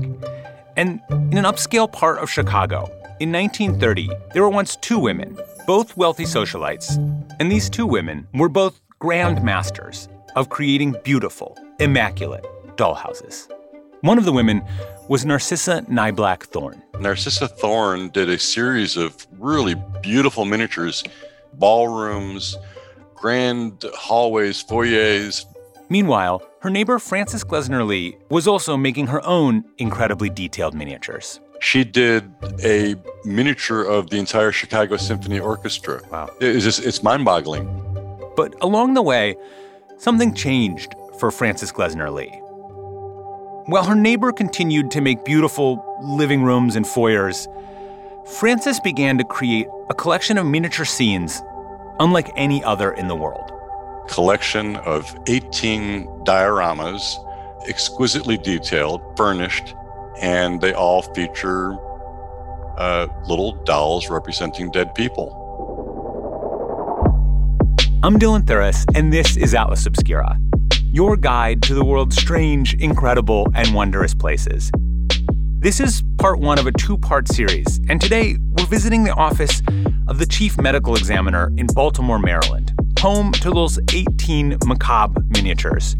And 0.76 1.00
in 1.10 1.38
an 1.38 1.44
upscale 1.44 1.90
part 1.90 2.18
of 2.18 2.30
Chicago, 2.30 2.84
in 3.18 3.32
1930, 3.32 4.08
there 4.32 4.42
were 4.42 4.48
once 4.48 4.76
two 4.76 5.00
women, 5.00 5.36
both 5.66 5.96
wealthy 5.96 6.24
socialites. 6.24 6.96
And 7.40 7.50
these 7.50 7.68
two 7.68 7.86
women 7.86 8.28
were 8.32 8.48
both 8.48 8.80
grand 9.00 9.42
masters 9.42 10.08
of 10.36 10.48
creating 10.48 10.96
beautiful, 11.04 11.56
immaculate 11.78 12.44
dollhouses. 12.76 13.50
One 14.02 14.18
of 14.18 14.24
the 14.24 14.32
women 14.32 14.62
was 15.08 15.24
Narcissa 15.24 15.82
Niblack 15.88 16.44
Thorne. 16.44 16.82
Narcissa 17.00 17.48
Thorne 17.48 18.10
did 18.10 18.28
a 18.28 18.38
series 18.38 18.96
of 18.96 19.26
really 19.38 19.74
beautiful 20.02 20.44
miniatures, 20.44 21.02
ballrooms, 21.54 22.56
grand 23.14 23.84
hallways, 23.94 24.62
foyers. 24.62 25.46
Meanwhile, 25.88 26.42
her 26.60 26.70
neighbor 26.70 26.98
Frances 26.98 27.42
Glessner 27.42 27.86
Lee 27.86 28.16
was 28.30 28.46
also 28.46 28.76
making 28.76 29.08
her 29.08 29.24
own 29.26 29.64
incredibly 29.78 30.30
detailed 30.30 30.74
miniatures. 30.74 31.40
She 31.60 31.82
did 31.82 32.30
a 32.62 32.94
miniature 33.24 33.82
of 33.82 34.10
the 34.10 34.18
entire 34.18 34.52
Chicago 34.52 34.96
Symphony 34.96 35.40
Orchestra. 35.40 36.02
Wow. 36.12 36.30
It's 36.40 36.64
just 36.64 36.84
it's 36.84 37.02
mind-boggling. 37.02 37.66
But 38.36 38.54
along 38.60 38.94
the 38.94 39.02
way, 39.02 39.36
something 39.98 40.32
changed 40.32 40.94
for 41.18 41.30
Frances 41.30 41.72
Glessner 41.72 42.12
Lee. 42.12 42.40
While 43.66 43.84
her 43.84 43.94
neighbor 43.94 44.32
continued 44.32 44.90
to 44.92 45.00
make 45.00 45.24
beautiful 45.24 45.84
living 46.02 46.42
rooms 46.42 46.76
and 46.76 46.86
foyers, 46.86 47.46
Frances 48.38 48.80
began 48.80 49.18
to 49.18 49.24
create 49.24 49.66
a 49.90 49.94
collection 49.94 50.38
of 50.38 50.46
miniature 50.46 50.84
scenes 50.84 51.42
unlike 52.00 52.30
any 52.36 52.62
other 52.64 52.92
in 52.92 53.08
the 53.08 53.16
world. 53.16 53.52
Collection 54.08 54.76
of 54.76 55.14
18 55.26 56.06
dioramas, 56.24 57.16
exquisitely 57.68 58.38
detailed, 58.38 59.02
furnished, 59.16 59.74
and 60.20 60.60
they 60.60 60.72
all 60.72 61.02
feature 61.02 61.76
uh, 62.78 63.06
little 63.26 63.52
dolls 63.64 64.08
representing 64.08 64.70
dead 64.70 64.94
people. 64.94 65.37
I'm 68.00 68.16
Dylan 68.16 68.42
Thuras, 68.42 68.84
and 68.94 69.12
this 69.12 69.36
is 69.36 69.54
Atlas 69.54 69.84
Obscura, 69.84 70.38
your 70.84 71.16
guide 71.16 71.62
to 71.62 71.74
the 71.74 71.84
world's 71.84 72.16
strange, 72.16 72.74
incredible, 72.74 73.50
and 73.56 73.74
wondrous 73.74 74.14
places. 74.14 74.70
This 75.58 75.80
is 75.80 76.04
part 76.16 76.38
one 76.38 76.60
of 76.60 76.68
a 76.68 76.72
two 76.72 76.96
part 76.96 77.26
series, 77.26 77.80
and 77.88 78.00
today 78.00 78.36
we're 78.56 78.66
visiting 78.66 79.02
the 79.02 79.12
office 79.14 79.62
of 80.06 80.20
the 80.20 80.26
Chief 80.26 80.56
Medical 80.60 80.94
Examiner 80.94 81.50
in 81.56 81.66
Baltimore, 81.66 82.20
Maryland, 82.20 82.72
home 83.00 83.32
to 83.32 83.50
those 83.50 83.80
18 83.92 84.58
macabre 84.64 85.20
miniatures. 85.30 85.96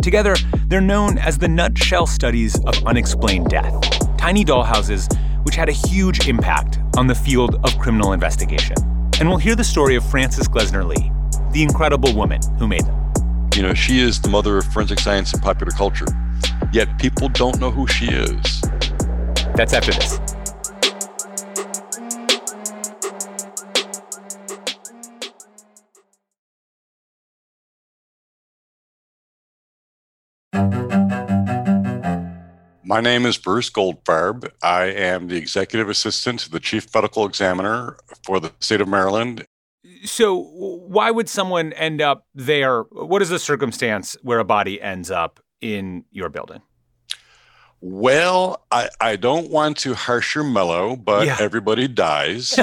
Together, 0.00 0.34
they're 0.68 0.80
known 0.80 1.18
as 1.18 1.36
the 1.36 1.48
Nutshell 1.48 2.06
Studies 2.06 2.58
of 2.64 2.82
Unexplained 2.86 3.50
Death, 3.50 3.78
tiny 4.16 4.42
dollhouses 4.42 5.14
which 5.44 5.56
had 5.56 5.68
a 5.68 5.72
huge 5.72 6.26
impact 6.26 6.78
on 6.96 7.08
the 7.08 7.14
field 7.14 7.56
of 7.62 7.78
criminal 7.78 8.14
investigation. 8.14 8.76
And 9.20 9.28
we'll 9.28 9.36
hear 9.36 9.54
the 9.54 9.64
story 9.64 9.96
of 9.96 10.10
Frances 10.10 10.48
Glessner 10.48 10.86
Lee, 10.86 11.12
the 11.52 11.62
incredible 11.62 12.14
woman 12.14 12.40
who 12.58 12.66
made 12.66 12.84
them. 12.86 13.12
You 13.54 13.62
know, 13.62 13.74
she 13.74 14.00
is 14.00 14.20
the 14.20 14.30
mother 14.30 14.58
of 14.58 14.64
forensic 14.66 14.98
science 14.98 15.32
and 15.34 15.42
popular 15.42 15.72
culture, 15.72 16.06
yet 16.72 16.98
people 16.98 17.28
don't 17.28 17.60
know 17.60 17.70
who 17.70 17.86
she 17.86 18.06
is. 18.06 18.62
That's 19.54 19.74
after 19.74 19.92
this. 19.92 20.18
My 32.84 33.00
name 33.00 33.24
is 33.24 33.38
Bruce 33.38 33.70
Goldfarb. 33.70 34.50
I 34.62 34.84
am 34.84 35.28
the 35.28 35.36
executive 35.36 35.88
assistant 35.88 36.40
to 36.40 36.50
the 36.50 36.60
chief 36.60 36.94
medical 36.94 37.26
examiner 37.26 37.96
for 38.24 38.38
the 38.38 38.52
state 38.60 38.82
of 38.82 38.88
Maryland. 38.88 39.46
So, 40.04 40.36
why 40.36 41.10
would 41.10 41.28
someone 41.28 41.72
end 41.74 42.00
up 42.00 42.26
there? 42.34 42.82
What 42.82 43.22
is 43.22 43.28
the 43.28 43.38
circumstance 43.38 44.16
where 44.22 44.38
a 44.40 44.44
body 44.44 44.80
ends 44.82 45.10
up 45.10 45.40
in 45.60 46.04
your 46.10 46.28
building? 46.28 46.60
Well, 47.80 48.64
I, 48.70 48.88
I 49.00 49.16
don't 49.16 49.50
want 49.50 49.76
to 49.78 49.94
harsh 49.94 50.34
your 50.34 50.44
mellow, 50.44 50.96
but 50.96 51.26
Yeah. 51.26 51.36
everybody 51.40 51.88
dies. 51.88 52.58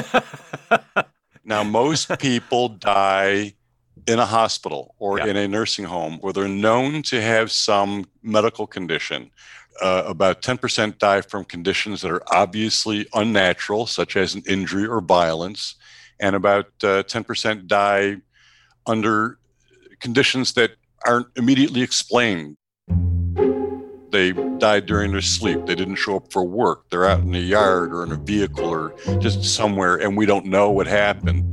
now, 1.44 1.62
most 1.62 2.18
people 2.18 2.70
die 2.70 3.54
in 4.06 4.18
a 4.18 4.26
hospital 4.26 4.94
or 4.98 5.18
Yeah. 5.18 5.26
in 5.26 5.36
a 5.36 5.46
nursing 5.48 5.84
home 5.84 6.18
where 6.20 6.32
they're 6.32 6.48
known 6.48 7.02
to 7.04 7.20
have 7.20 7.52
some 7.52 8.06
medical 8.22 8.66
condition. 8.66 9.30
Uh, 9.82 10.02
about 10.06 10.42
10% 10.42 10.98
die 10.98 11.20
from 11.22 11.44
conditions 11.44 12.00
that 12.02 12.10
are 12.10 12.22
obviously 12.34 13.06
unnatural, 13.14 13.86
such 13.86 14.16
as 14.16 14.34
an 14.34 14.42
injury 14.46 14.86
or 14.86 15.00
violence, 15.00 15.74
and 16.20 16.36
about 16.36 16.66
uh, 16.82 17.02
10% 17.04 17.66
die 17.66 18.16
under 18.86 19.38
conditions 20.00 20.52
that 20.54 20.72
aren't 21.06 21.28
immediately 21.36 21.82
explained. 21.82 22.56
They 24.12 24.32
died 24.58 24.86
during 24.86 25.12
their 25.12 25.20
sleep. 25.20 25.66
They 25.66 25.74
didn't 25.74 25.96
show 25.96 26.16
up 26.16 26.32
for 26.32 26.44
work. 26.44 26.90
They're 26.90 27.06
out 27.06 27.20
in 27.20 27.30
the 27.30 27.40
yard 27.40 27.92
or 27.92 28.02
in 28.02 28.12
a 28.12 28.16
vehicle 28.16 28.68
or 28.68 28.94
just 29.18 29.44
somewhere, 29.44 29.96
and 29.96 30.16
we 30.16 30.26
don't 30.26 30.46
know 30.46 30.70
what 30.70 30.86
happened. 30.86 31.46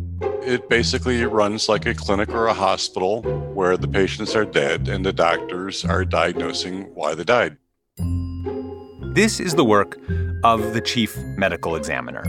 It 0.44 0.68
basically 0.70 1.24
runs 1.26 1.70
like 1.70 1.86
a 1.86 1.94
clinic 1.94 2.30
or 2.30 2.48
a 2.48 2.54
hospital 2.54 3.22
where 3.54 3.78
the 3.78 3.88
patients 3.88 4.36
are 4.36 4.46
dead 4.46 4.88
and 4.88 5.06
the 5.06 5.14
doctors 5.14 5.86
are 5.86 6.04
diagnosing 6.04 6.84
why 6.96 7.14
they 7.14 7.24
died. 7.24 7.58
This 9.14 9.40
is 9.40 9.56
the 9.56 9.66
work 9.66 10.00
of 10.44 10.74
the 10.74 10.82
chief 10.82 11.16
medical 11.38 11.76
examiner. 11.76 12.24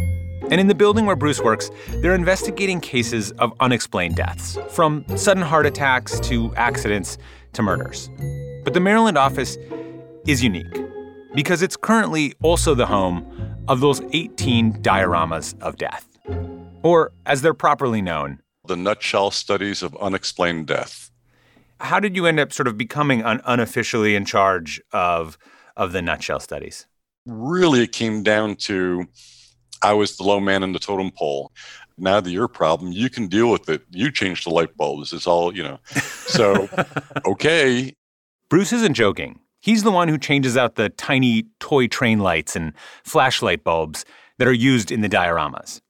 And 0.51 0.61
in 0.61 0.66
the 0.66 0.74
building 0.74 1.07
where 1.07 1.16
Bruce 1.16 1.40
works, 1.40 1.70
they're 2.01 2.14
investigating 2.14 2.81
cases 2.81 3.33
of 3.33 3.53
unexplained 3.61 4.16
deaths, 4.16 4.59
from 4.70 5.05
sudden 5.16 5.42
heart 5.42 5.66
attacks 5.66 6.18
to 6.20 6.55
accidents 6.57 7.18
to 7.53 7.62
murders. 7.62 8.09
But 8.64 8.74
the 8.74 8.81
Maryland 8.81 9.18
office 9.18 9.57
is 10.27 10.42
unique 10.42 10.83
because 11.35 11.62
it's 11.62 11.77
currently 11.77 12.35
also 12.42 12.74
the 12.74 12.87
home 12.87 13.27
of 13.68 13.81
those 13.81 14.01
18 14.12 14.83
dioramas 14.83 15.61
of 15.61 15.77
death, 15.77 16.09
or 16.83 17.12
as 17.27 17.42
they're 17.42 17.55
properly 17.55 18.01
known. 18.01 18.40
The 18.66 18.77
nutshell 18.77 19.31
studies 19.31 19.83
of 19.83 19.96
unexplained 19.96 20.66
death. 20.66 21.11
How 21.81 22.01
did 22.01 22.16
you 22.16 22.27
end 22.27 22.40
up 22.40 22.53
sort 22.53 22.66
of 22.66 22.77
becoming 22.77 23.22
un- 23.22 23.40
unofficially 23.44 24.16
in 24.16 24.24
charge 24.24 24.81
of, 24.92 25.38
of 25.77 25.92
the 25.92 26.03
nutshell 26.03 26.40
studies? 26.40 26.87
Really, 27.24 27.83
it 27.83 27.92
came 27.92 28.22
down 28.22 28.57
to 28.57 29.07
I 29.83 29.93
was 29.93 30.17
the 30.17 30.25
low 30.25 30.41
man 30.41 30.62
in 30.62 30.73
the 30.73 30.79
totem 30.79 31.11
pole. 31.11 31.53
Now 31.97 32.21
that 32.21 32.31
your 32.31 32.49
problem, 32.49 32.93
you 32.93 33.11
can 33.11 33.27
deal 33.27 33.51
with 33.51 33.69
it. 33.69 33.83
You 33.91 34.11
change 34.11 34.45
the 34.45 34.51
light 34.51 34.77
bulbs. 34.77 35.12
It's 35.12 35.27
all, 35.27 35.57
you 35.57 35.62
know. 35.62 35.79
So, 36.27 36.69
okay. 37.27 37.95
Bruce 38.49 38.73
isn't 38.73 38.95
joking. 38.95 39.41
He's 39.61 39.83
the 39.83 39.91
one 39.91 40.09
who 40.09 40.19
changes 40.19 40.57
out 40.57 40.77
the 40.77 40.88
tiny 40.91 41.47
toy 41.59 41.88
train 41.88 42.21
lights 42.21 42.55
and 42.55 42.73
flashlight 43.05 43.64
bulbs 43.64 44.05
that 44.38 44.47
are 44.47 44.53
used 44.53 44.93
in 44.93 45.01
the 45.01 45.09
dioramas. 45.09 45.81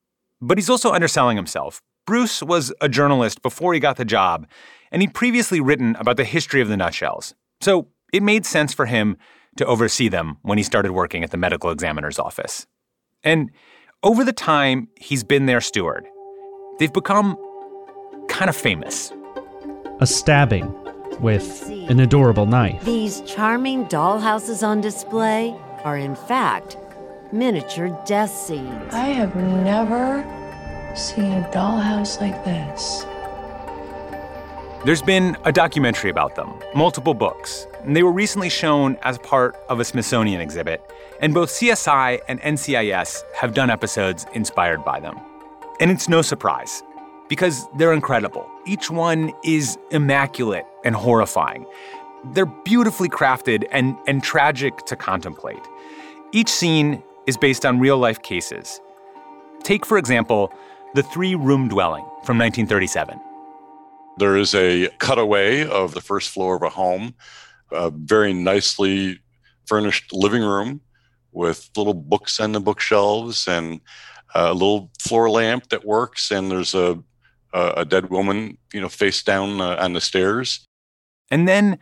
But 0.40 0.56
he's 0.56 0.70
also 0.70 0.92
underselling 0.92 1.36
himself. 1.36 1.82
Bruce 2.06 2.42
was 2.42 2.72
a 2.80 2.88
journalist 2.88 3.42
before 3.42 3.74
he 3.74 3.80
got 3.80 3.96
the 3.96 4.04
job, 4.04 4.46
and 4.90 5.02
he'd 5.02 5.12
previously 5.12 5.60
written 5.60 5.94
about 5.96 6.16
the 6.16 6.24
history 6.24 6.62
of 6.62 6.68
the 6.68 6.76
nutshells. 6.76 7.34
So 7.60 7.88
it 8.12 8.22
made 8.22 8.46
sense 8.46 8.72
for 8.72 8.86
him 8.86 9.18
to 9.58 9.66
oversee 9.66 10.08
them 10.08 10.38
when 10.42 10.56
he 10.56 10.64
started 10.64 10.92
working 10.92 11.22
at 11.22 11.30
the 11.30 11.36
medical 11.36 11.70
examiner's 11.70 12.18
office. 12.18 12.66
And 13.22 13.50
over 14.02 14.24
the 14.24 14.32
time 14.32 14.88
he's 14.96 15.24
been 15.24 15.46
their 15.46 15.60
steward, 15.60 16.06
they've 16.78 16.92
become 16.92 17.36
kind 18.28 18.48
of 18.48 18.56
famous. 18.56 19.12
A 20.00 20.06
stabbing 20.06 20.72
with 21.20 21.68
an 21.68 21.98
adorable 21.98 22.46
knife. 22.46 22.84
These 22.84 23.22
charming 23.22 23.86
dollhouses 23.86 24.66
on 24.66 24.80
display 24.80 25.56
are, 25.82 25.96
in 25.96 26.14
fact, 26.14 26.76
miniature 27.32 27.88
death 28.06 28.30
scenes. 28.30 28.94
I 28.94 29.08
have 29.08 29.34
never 29.34 30.22
seen 30.94 31.32
a 31.32 31.50
dollhouse 31.52 32.20
like 32.20 32.44
this. 32.44 33.04
There's 34.84 35.02
been 35.02 35.36
a 35.44 35.50
documentary 35.50 36.10
about 36.10 36.36
them, 36.36 36.52
multiple 36.72 37.14
books, 37.14 37.66
and 37.82 37.96
they 37.96 38.04
were 38.04 38.12
recently 38.12 38.48
shown 38.48 38.96
as 39.02 39.18
part 39.18 39.56
of 39.68 39.80
a 39.80 39.84
Smithsonian 39.84 40.40
exhibit, 40.40 40.80
and 41.20 41.34
both 41.34 41.50
CSI 41.50 42.20
and 42.28 42.40
NCIS 42.40 43.22
have 43.34 43.54
done 43.54 43.70
episodes 43.70 44.26
inspired 44.34 44.84
by 44.84 45.00
them. 45.00 45.18
And 45.80 45.90
it's 45.90 46.08
no 46.08 46.22
surprise, 46.22 46.82
because 47.28 47.66
they're 47.76 47.92
incredible. 47.92 48.48
Each 48.66 48.90
one 48.90 49.32
is 49.44 49.78
immaculate 49.90 50.64
and 50.84 50.94
horrifying. 50.94 51.66
They're 52.32 52.46
beautifully 52.46 53.08
crafted 53.08 53.64
and, 53.70 53.96
and 54.06 54.22
tragic 54.22 54.78
to 54.86 54.96
contemplate. 54.96 55.62
Each 56.32 56.50
scene 56.50 57.02
is 57.26 57.36
based 57.36 57.64
on 57.64 57.78
real 57.78 57.98
life 57.98 58.22
cases. 58.22 58.80
Take, 59.62 59.84
for 59.86 59.98
example, 59.98 60.52
the 60.94 61.02
three 61.02 61.34
room 61.34 61.68
dwelling 61.68 62.04
from 62.24 62.38
1937. 62.38 63.20
There 64.16 64.36
is 64.36 64.54
a 64.54 64.88
cutaway 64.98 65.66
of 65.66 65.94
the 65.94 66.00
first 66.00 66.30
floor 66.30 66.56
of 66.56 66.62
a 66.62 66.70
home, 66.70 67.14
a 67.70 67.90
very 67.90 68.32
nicely 68.32 69.20
furnished 69.66 70.12
living 70.12 70.42
room 70.42 70.80
with 71.38 71.70
little 71.76 71.94
books 71.94 72.40
on 72.40 72.52
the 72.52 72.60
bookshelves 72.60 73.48
and 73.48 73.80
a 74.34 74.52
little 74.52 74.90
floor 75.00 75.30
lamp 75.30 75.68
that 75.68 75.86
works. 75.86 76.30
And 76.30 76.50
there's 76.50 76.74
a 76.74 77.02
a, 77.52 77.84
dead 77.84 78.10
woman, 78.10 78.58
you 78.72 78.80
know, 78.80 78.88
face 78.88 79.22
down 79.22 79.60
uh, 79.60 79.76
on 79.80 79.92
the 79.92 80.00
stairs. 80.00 80.66
And 81.30 81.48
then 81.48 81.78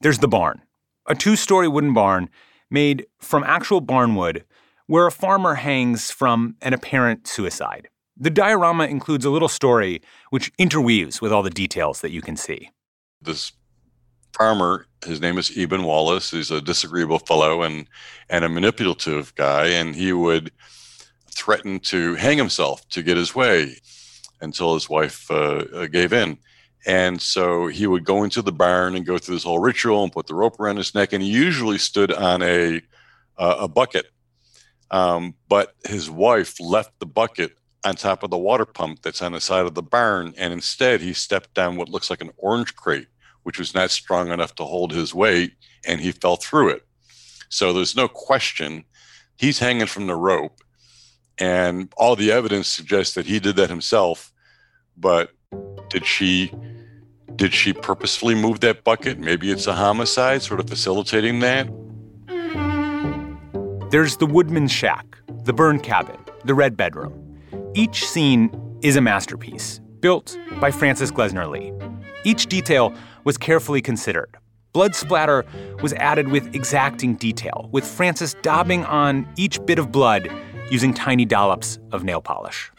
there's 0.00 0.18
the 0.18 0.28
barn, 0.28 0.62
a 1.06 1.14
two 1.14 1.36
story 1.36 1.68
wooden 1.68 1.94
barn 1.94 2.28
made 2.70 3.06
from 3.20 3.44
actual 3.44 3.82
barnwood 3.82 4.42
where 4.86 5.06
a 5.06 5.12
farmer 5.12 5.54
hangs 5.54 6.10
from 6.10 6.56
an 6.62 6.72
apparent 6.72 7.26
suicide. 7.26 7.88
The 8.16 8.30
diorama 8.30 8.86
includes 8.86 9.24
a 9.24 9.30
little 9.30 9.48
story 9.48 10.02
which 10.30 10.52
interweaves 10.58 11.20
with 11.20 11.32
all 11.32 11.42
the 11.42 11.50
details 11.50 12.00
that 12.00 12.10
you 12.10 12.20
can 12.20 12.36
see. 12.36 12.70
This 13.20 13.52
farmer, 14.32 14.86
his 15.04 15.20
name 15.20 15.38
is 15.38 15.56
Eben 15.56 15.84
Wallace. 15.84 16.30
He's 16.30 16.50
a 16.50 16.60
disagreeable 16.60 17.18
fellow 17.20 17.62
and 17.62 17.88
and 18.28 18.44
a 18.44 18.48
manipulative 18.48 19.34
guy, 19.36 19.66
and 19.68 19.94
he 19.96 20.12
would 20.12 20.52
threaten 21.30 21.80
to 21.80 22.14
hang 22.16 22.38
himself 22.38 22.86
to 22.90 23.02
get 23.02 23.16
his 23.16 23.34
way 23.34 23.76
until 24.40 24.74
his 24.74 24.88
wife 24.90 25.30
uh, 25.30 25.64
uh, 25.74 25.86
gave 25.86 26.12
in. 26.12 26.38
And 26.86 27.20
so 27.22 27.68
he 27.68 27.86
would 27.86 28.04
go 28.04 28.24
into 28.24 28.42
the 28.42 28.52
barn 28.52 28.96
and 28.96 29.06
go 29.06 29.18
through 29.18 29.36
this 29.36 29.44
whole 29.44 29.60
ritual 29.60 30.02
and 30.04 30.12
put 30.12 30.26
the 30.26 30.34
rope 30.34 30.58
around 30.60 30.78
his 30.78 30.94
neck. 30.94 31.12
And 31.12 31.22
he 31.22 31.30
usually 31.30 31.78
stood 31.78 32.12
on 32.12 32.42
a 32.42 32.82
uh, 33.38 33.56
a 33.60 33.68
bucket 33.68 34.06
Um, 34.90 35.34
but 35.48 35.74
his 35.86 36.10
wife 36.10 36.60
left 36.60 36.98
the 37.00 37.06
bucket 37.06 37.52
on 37.84 37.96
top 37.96 38.22
of 38.22 38.30
the 38.30 38.38
water 38.38 38.66
pump 38.66 39.02
that's 39.02 39.22
on 39.22 39.32
the 39.32 39.40
side 39.40 39.66
of 39.66 39.74
the 39.74 39.82
barn, 39.82 40.34
and 40.38 40.52
instead 40.52 41.00
he 41.00 41.14
stepped 41.14 41.54
down 41.54 41.76
what 41.76 41.88
looks 41.88 42.10
like 42.10 42.22
an 42.22 42.32
orange 42.38 42.76
crate, 42.76 43.08
which 43.42 43.58
was 43.58 43.74
not 43.74 43.90
strong 43.90 44.30
enough 44.30 44.54
to 44.56 44.64
hold 44.64 44.92
his 44.92 45.14
weight, 45.14 45.52
and 45.86 46.00
he 46.00 46.12
fell 46.12 46.36
through 46.36 46.70
it. 46.70 46.86
So 47.48 47.72
there's 47.72 47.96
no 47.96 48.08
question 48.08 48.84
he's 49.36 49.58
hanging 49.58 49.86
from 49.86 50.06
the 50.06 50.14
rope, 50.14 50.60
and 51.38 51.92
all 51.96 52.16
the 52.16 52.32
evidence 52.32 52.68
suggests 52.68 53.14
that 53.14 53.26
he 53.26 53.40
did 53.40 53.56
that 53.56 53.70
himself. 53.70 54.32
But 54.96 55.30
did 55.88 56.06
she? 56.06 56.52
Did 57.34 57.54
she 57.54 57.72
purposefully 57.72 58.34
move 58.34 58.60
that 58.60 58.84
bucket? 58.84 59.18
Maybe 59.18 59.50
it's 59.50 59.66
a 59.66 59.72
homicide, 59.72 60.42
sort 60.42 60.60
of 60.60 60.68
facilitating 60.68 61.40
that. 61.40 61.66
There's 63.90 64.18
the 64.18 64.26
woodman's 64.26 64.70
shack, 64.70 65.18
the 65.44 65.52
burned 65.52 65.82
cabin, 65.82 66.18
the 66.44 66.54
red 66.54 66.76
bedroom. 66.76 67.12
Each 67.74 68.06
scene 68.06 68.50
is 68.82 68.96
a 68.96 69.00
masterpiece, 69.00 69.80
built 70.00 70.38
by 70.60 70.70
Frances 70.70 71.10
Glessner 71.10 71.48
Lee. 71.48 71.72
Each 72.24 72.46
detail 72.46 72.94
was 73.24 73.36
carefully 73.38 73.82
considered. 73.82 74.36
Blood 74.72 74.94
splatter 74.94 75.44
was 75.82 75.92
added 75.94 76.28
with 76.28 76.54
exacting 76.54 77.14
detail, 77.16 77.68
with 77.72 77.84
Frances 77.84 78.34
daubing 78.42 78.88
on 78.88 79.28
each 79.36 79.64
bit 79.66 79.78
of 79.78 79.92
blood 79.92 80.30
using 80.70 80.94
tiny 80.94 81.24
dollops 81.24 81.78
of 81.92 82.04
nail 82.04 82.22
polish. 82.22 82.72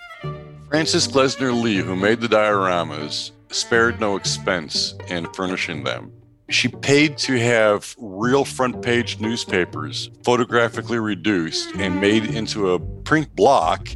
Frances 0.70 1.08
Glessner 1.08 1.54
Lee, 1.54 1.78
who 1.78 1.96
made 1.96 2.20
the 2.20 2.28
dioramas, 2.28 3.32
spared 3.52 4.00
no 4.00 4.16
expense 4.16 4.96
in 5.08 5.32
furnishing 5.34 5.84
them. 5.84 6.12
She 6.50 6.68
paid 6.68 7.18
to 7.20 7.40
have 7.40 7.96
real 8.00 8.44
front 8.44 8.82
page 8.82 9.20
newspapers 9.20 10.10
photographically 10.24 11.00
reduced 11.00 11.76
and 11.76 12.02
made 12.02 12.26
into 12.26 12.72
a 12.72 12.80
print 12.80 13.36
block 13.36 13.88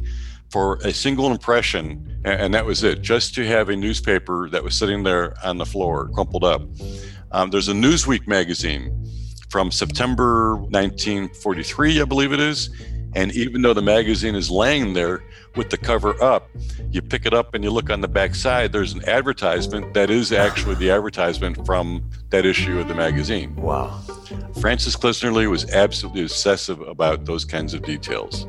for 0.50 0.76
a 0.76 0.92
single 0.92 1.30
impression, 1.30 2.20
and 2.24 2.54
that 2.54 2.64
was 2.64 2.82
it, 2.82 3.02
just 3.02 3.34
to 3.34 3.46
have 3.46 3.68
a 3.68 3.76
newspaper 3.76 4.48
that 4.50 4.64
was 4.64 4.74
sitting 4.74 5.02
there 5.02 5.34
on 5.44 5.58
the 5.58 5.66
floor, 5.66 6.08
crumpled 6.08 6.44
up. 6.44 6.62
Um, 7.32 7.50
there's 7.50 7.68
a 7.68 7.74
Newsweek 7.74 8.26
magazine 8.26 9.06
from 9.50 9.70
September 9.70 10.56
1943, 10.56 12.00
I 12.00 12.04
believe 12.04 12.32
it 12.32 12.40
is. 12.40 12.70
And 13.14 13.32
even 13.32 13.62
though 13.62 13.72
the 13.72 13.82
magazine 13.82 14.34
is 14.34 14.50
laying 14.50 14.92
there 14.92 15.24
with 15.56 15.70
the 15.70 15.78
cover 15.78 16.22
up, 16.22 16.48
you 16.90 17.00
pick 17.00 17.24
it 17.24 17.32
up 17.32 17.54
and 17.54 17.64
you 17.64 17.70
look 17.70 17.90
on 17.90 18.00
the 18.00 18.08
back 18.08 18.34
side, 18.34 18.70
there's 18.72 18.92
an 18.92 19.02
advertisement 19.08 19.94
that 19.94 20.10
is 20.10 20.30
actually 20.30 20.74
the 20.74 20.90
advertisement 20.90 21.64
from 21.64 22.08
that 22.28 22.44
issue 22.44 22.78
of 22.78 22.86
the 22.86 22.94
magazine. 22.94 23.56
Wow. 23.56 23.98
Frances 24.60 24.94
Glessner 24.94 25.32
Lee 25.32 25.46
was 25.46 25.70
absolutely 25.72 26.22
obsessive 26.22 26.80
about 26.82 27.24
those 27.24 27.44
kinds 27.44 27.72
of 27.72 27.82
details. 27.82 28.46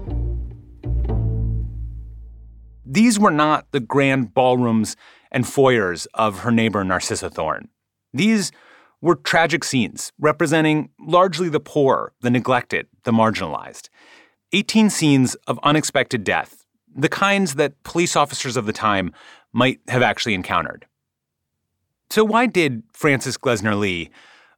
These 2.91 3.19
were 3.19 3.29
not 3.29 3.71
the 3.71 3.79
grand 3.79 4.33
ballrooms 4.33 4.95
and 5.31 5.47
foyers 5.47 6.07
of 6.15 6.39
her 6.39 6.49
neighbor 6.49 6.83
Narcissa 6.83 7.29
Thorne. 7.29 7.69
These 8.15 8.51
were 8.99 9.13
tragic 9.13 9.63
scenes 9.63 10.11
representing 10.17 10.89
largely 10.99 11.49
the 11.49 11.59
poor, 11.59 12.13
the 12.21 12.31
neglected, 12.31 12.87
the 13.03 13.11
marginalized. 13.11 13.89
18 14.53 14.89
scenes 14.89 15.35
of 15.45 15.59
unexpected 15.61 16.23
death, 16.23 16.65
the 16.95 17.07
kinds 17.07 17.55
that 17.55 17.81
police 17.83 18.15
officers 18.15 18.57
of 18.57 18.65
the 18.65 18.73
time 18.73 19.13
might 19.53 19.79
have 19.87 20.01
actually 20.01 20.33
encountered. 20.33 20.87
So, 22.09 22.23
why 22.23 22.47
did 22.47 22.81
Frances 22.91 23.37
Glessner 23.37 23.77
Lee, 23.77 24.09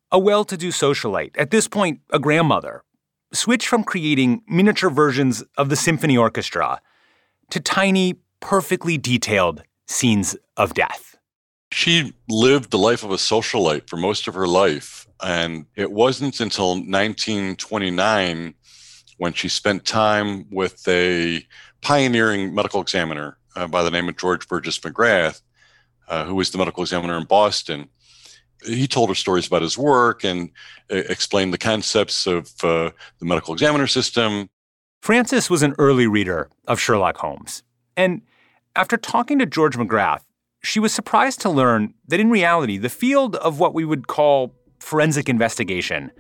a 0.10 0.18
well 0.18 0.46
to 0.46 0.56
do 0.56 0.70
socialite, 0.70 1.32
at 1.38 1.52
this 1.52 1.68
point 1.68 2.00
a 2.12 2.20
grandmother, 2.20 2.86
switch 3.34 3.68
from 3.68 3.84
creating 3.84 4.42
miniature 4.48 4.90
versions 4.90 5.44
of 5.58 5.68
the 5.68 5.76
symphony 5.76 6.18
orchestra 6.18 6.82
to 7.52 7.60
tiny, 7.60 8.16
perfectly 8.42 8.98
detailed 8.98 9.64
scenes 9.88 10.36
of 10.58 10.74
death? 10.74 11.18
She 11.72 12.14
lived 12.28 12.72
the 12.72 12.78
life 12.78 13.04
of 13.04 13.12
a 13.12 13.16
socialite 13.16 13.90
for 13.90 13.96
most 13.96 14.28
of 14.28 14.34
her 14.34 14.48
life. 14.48 15.08
And 15.24 15.66
it 15.76 15.92
wasn't 15.92 16.40
until 16.42 16.72
1929 16.72 18.54
when 19.18 19.34
she 19.34 19.48
spent 19.48 19.86
time 19.86 20.48
with 20.52 20.86
a 20.88 21.46
pioneering 21.82 22.54
medical 22.54 22.82
examiner 22.82 23.38
uh, 23.56 23.68
by 23.68 23.84
the 23.84 23.92
name 23.92 24.10
of 24.10 24.18
George 24.18 24.48
Burgess 24.48 24.80
Magrath, 24.80 25.42
uh, 26.08 26.26
who 26.26 26.36
was 26.36 26.52
the 26.52 26.58
medical 26.58 26.84
examiner 26.84 27.18
in 27.18 27.26
Boston. 27.26 27.88
He 28.66 28.88
told 28.88 29.10
her 29.10 29.16
stories 29.16 29.48
about 29.48 29.62
his 29.62 29.78
work 29.78 30.24
and 30.24 30.50
uh, 30.92 30.98
explained 30.98 31.54
the 31.54 31.58
concepts 31.58 32.28
of 32.28 32.52
uh, 32.64 32.92
the 33.20 33.26
medical 33.26 33.54
examiner 33.54 33.88
system. 33.88 34.50
Frances 35.02 35.50
was 35.50 35.64
an 35.64 35.74
early 35.78 36.06
reader 36.06 36.50
of 36.68 36.80
Sherlock 36.80 37.18
Holmes. 37.18 37.64
And 37.98 38.22
after 38.76 38.98
talking 38.98 39.40
to 39.40 39.46
George 39.46 39.76
Magrath, 39.76 40.24
she 40.64 40.80
was 40.80 40.94
surprised 40.94 41.42
to 41.42 41.50
learn 41.50 41.94
that 42.08 42.20
in 42.20 42.30
reality, 42.30 42.78
the 42.78 42.90
field 42.90 43.36
of 43.38 43.60
what 43.60 43.74
we 43.74 43.86
would 43.86 44.08
call 44.08 44.54
forensic 44.80 45.28
investigation 45.28 46.12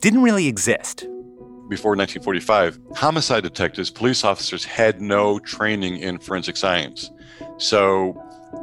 didn't 0.00 0.22
really 0.22 0.46
exist 0.46 1.06
before 1.68 1.94
1945, 1.94 2.78
homicide 2.96 3.42
detectives, 3.42 3.90
police 3.90 4.24
officers 4.24 4.64
had 4.64 5.00
no 5.00 5.38
training 5.38 5.98
in 5.98 6.18
forensic 6.18 6.56
science. 6.56 7.10
So 7.58 8.20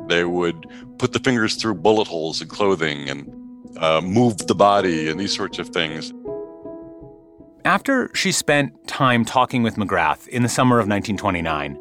they 0.07 0.25
would 0.25 0.65
put 0.97 1.13
the 1.13 1.19
fingers 1.19 1.55
through 1.55 1.75
bullet 1.75 2.07
holes 2.07 2.41
in 2.41 2.47
clothing 2.47 3.09
and 3.09 3.77
uh, 3.77 4.01
move 4.01 4.37
the 4.47 4.55
body 4.55 5.09
and 5.09 5.19
these 5.19 5.35
sorts 5.35 5.59
of 5.59 5.69
things. 5.69 6.13
After 7.63 8.13
she 8.13 8.31
spent 8.31 8.87
time 8.87 9.25
talking 9.25 9.63
with 9.63 9.75
Magrath 9.75 10.27
in 10.27 10.43
the 10.43 10.49
summer 10.49 10.77
of 10.77 10.87
1929, 10.87 11.79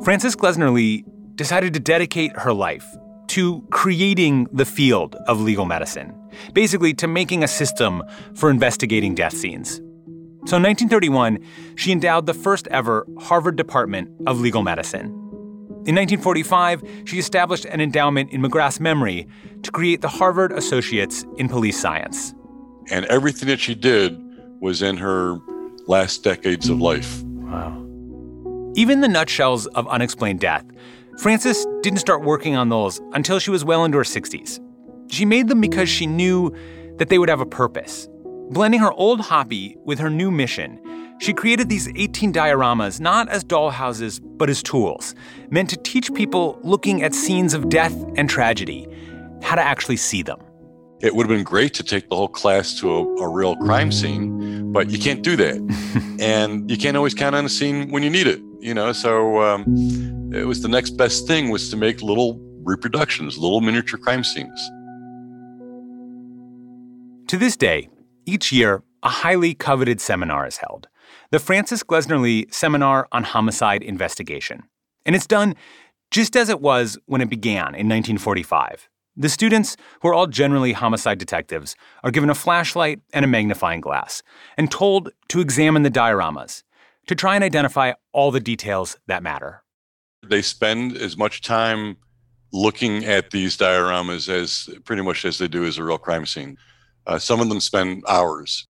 Frances 0.00 0.34
Glessner 0.34 0.72
Lee 0.72 1.04
decided 1.36 1.74
to 1.74 1.80
dedicate 1.80 2.36
her 2.36 2.52
life 2.52 2.86
to 3.28 3.64
creating 3.70 4.48
the 4.52 4.64
field 4.64 5.14
of 5.28 5.40
legal 5.40 5.64
medicine, 5.64 6.12
basically 6.54 6.92
to 6.94 7.06
making 7.06 7.44
a 7.44 7.48
system 7.48 8.02
for 8.34 8.50
investigating 8.50 9.14
death 9.14 9.36
scenes. 9.36 9.76
So 10.44 10.56
in 10.56 10.64
1931, 10.64 11.38
she 11.76 11.92
endowed 11.92 12.26
the 12.26 12.34
first 12.34 12.66
ever 12.68 13.06
Harvard 13.20 13.56
Department 13.56 14.10
of 14.26 14.40
Legal 14.40 14.62
Medicine. 14.62 15.06
In 15.84 15.94
1945, 15.94 16.82
she 17.04 17.18
established 17.18 17.64
an 17.66 17.80
endowment 17.80 18.30
in 18.32 18.42
Magrath's 18.42 18.80
memory 18.80 19.28
to 19.62 19.70
create 19.70 20.00
the 20.00 20.08
Harvard 20.08 20.50
Associates 20.52 21.24
in 21.36 21.48
Police 21.48 21.80
Science. 21.80 22.34
And 22.90 23.04
everything 23.06 23.48
that 23.48 23.60
she 23.60 23.74
did 23.74 24.20
was 24.60 24.82
in 24.82 24.96
her 24.96 25.38
last 25.86 26.24
decades 26.24 26.68
of 26.68 26.80
life. 26.80 27.22
Wow. 27.22 27.81
Even 28.74 29.00
the 29.00 29.08
nutshells 29.08 29.66
of 29.68 29.86
unexplained 29.88 30.40
death, 30.40 30.64
Frances 31.18 31.66
didn't 31.82 32.00
start 32.00 32.22
working 32.22 32.56
on 32.56 32.68
those 32.68 33.00
until 33.12 33.38
she 33.38 33.50
was 33.50 33.64
well 33.64 33.84
into 33.84 33.98
her 33.98 34.04
60s. 34.04 34.60
She 35.10 35.24
made 35.24 35.48
them 35.48 35.60
because 35.60 35.88
she 35.88 36.06
knew 36.06 36.54
that 36.96 37.08
they 37.08 37.18
would 37.18 37.28
have 37.28 37.40
a 37.40 37.46
purpose 37.46 38.08
Blending 38.52 38.80
her 38.80 38.92
old 38.92 39.22
hobby 39.22 39.78
with 39.86 39.98
her 39.98 40.10
new 40.10 40.30
mission, 40.30 40.78
she 41.22 41.32
created 41.32 41.70
these 41.70 41.88
18 41.88 42.34
dioramas 42.34 43.00
not 43.00 43.30
as 43.30 43.42
dollhouses, 43.42 44.20
but 44.22 44.50
as 44.50 44.62
tools, 44.62 45.14
meant 45.48 45.70
to 45.70 45.76
teach 45.78 46.12
people 46.12 46.60
looking 46.62 47.02
at 47.02 47.14
scenes 47.14 47.54
of 47.54 47.70
death 47.70 47.96
and 48.16 48.28
tragedy 48.28 48.86
how 49.40 49.54
to 49.54 49.62
actually 49.62 49.96
see 49.96 50.22
them. 50.22 50.38
It 51.00 51.14
would 51.14 51.26
have 51.26 51.34
been 51.34 51.44
great 51.44 51.72
to 51.74 51.82
take 51.82 52.10
the 52.10 52.16
whole 52.16 52.28
class 52.28 52.78
to 52.80 52.92
a, 52.92 53.22
a 53.22 53.28
real 53.28 53.56
crime 53.56 53.90
scene, 53.90 54.70
but 54.70 54.90
you 54.90 54.98
can't 54.98 55.22
do 55.22 55.34
that. 55.36 55.56
and 56.20 56.70
you 56.70 56.76
can't 56.76 56.94
always 56.94 57.14
count 57.14 57.34
on 57.34 57.46
a 57.46 57.48
scene 57.48 57.90
when 57.90 58.02
you 58.02 58.10
need 58.10 58.26
it, 58.26 58.42
you 58.62 58.72
know? 58.72 58.92
So 58.92 59.42
um, 59.42 60.32
it 60.32 60.46
was 60.46 60.62
the 60.62 60.68
next 60.68 60.90
best 60.90 61.26
thing 61.26 61.50
was 61.50 61.68
to 61.70 61.76
make 61.76 62.00
little 62.00 62.38
reproductions, 62.62 63.36
little 63.36 63.60
miniature 63.60 63.98
crime 63.98 64.24
scenes. 64.24 64.58
To 67.28 67.36
this 67.36 67.56
day, 67.56 67.88
each 68.24 68.52
year, 68.52 68.82
a 69.02 69.08
highly 69.08 69.54
coveted 69.54 70.00
seminar 70.00 70.46
is 70.46 70.58
held 70.58 70.88
the 71.30 71.38
Frances 71.38 71.82
Glessner 71.82 72.20
Lee 72.20 72.46
Seminar 72.50 73.08
on 73.10 73.24
Homicide 73.24 73.82
Investigation. 73.82 74.64
And 75.04 75.16
it's 75.16 75.26
done 75.26 75.54
just 76.10 76.36
as 76.36 76.48
it 76.48 76.60
was 76.60 76.98
when 77.06 77.20
it 77.20 77.30
began 77.30 77.74
in 77.74 77.88
1945. 77.88 78.88
The 79.16 79.28
students, 79.28 79.76
who 80.00 80.08
are 80.08 80.14
all 80.14 80.26
generally 80.26 80.72
homicide 80.72 81.18
detectives, 81.18 81.74
are 82.04 82.10
given 82.10 82.30
a 82.30 82.34
flashlight 82.34 83.00
and 83.12 83.24
a 83.24 83.28
magnifying 83.28 83.80
glass 83.80 84.22
and 84.56 84.70
told 84.70 85.10
to 85.28 85.40
examine 85.40 85.82
the 85.82 85.90
dioramas 85.90 86.62
to 87.06 87.14
try 87.14 87.34
and 87.34 87.44
identify 87.44 87.92
all 88.12 88.30
the 88.30 88.40
details 88.40 88.96
that 89.06 89.22
matter. 89.22 89.62
They 90.28 90.42
spend 90.42 90.96
as 90.96 91.16
much 91.16 91.42
time 91.42 91.96
looking 92.52 93.04
at 93.04 93.30
these 93.30 93.56
dioramas 93.56 94.28
as 94.28 94.68
pretty 94.84 95.02
much 95.02 95.24
as 95.24 95.38
they 95.38 95.48
do 95.48 95.64
as 95.64 95.78
a 95.78 95.84
real 95.84 95.98
crime 95.98 96.26
scene. 96.26 96.58
Uh, 97.06 97.18
some 97.18 97.40
of 97.40 97.48
them 97.48 97.60
spend 97.60 98.04
hours. 98.06 98.66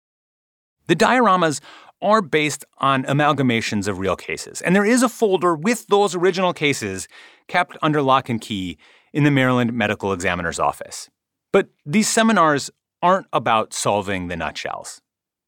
The 0.88 0.96
dioramas 0.96 1.62
are 2.02 2.22
based 2.22 2.66
on 2.80 3.04
amalgamations 3.06 3.88
of 3.88 4.00
real 4.00 4.16
cases, 4.16 4.62
and 4.62 4.76
there 4.76 4.86
is 4.86 5.04
a 5.04 5.10
folder 5.10 5.56
with 5.56 5.88
those 5.88 6.16
original 6.16 6.54
cases 6.54 7.08
kept 7.48 7.78
under 7.82 8.02
lock 8.02 8.30
and 8.30 8.42
key 8.42 8.78
in 9.14 9.24
the 9.24 9.32
Maryland 9.32 9.74
Medical 9.74 10.14
Examiner's 10.14 10.60
Office. 10.60 11.10
But 11.52 11.70
these 11.86 12.08
seminars 12.08 12.70
aren't 13.02 13.28
about 13.32 13.74
solving 13.74 14.28
the 14.28 14.36
nutshells. 14.36 15.02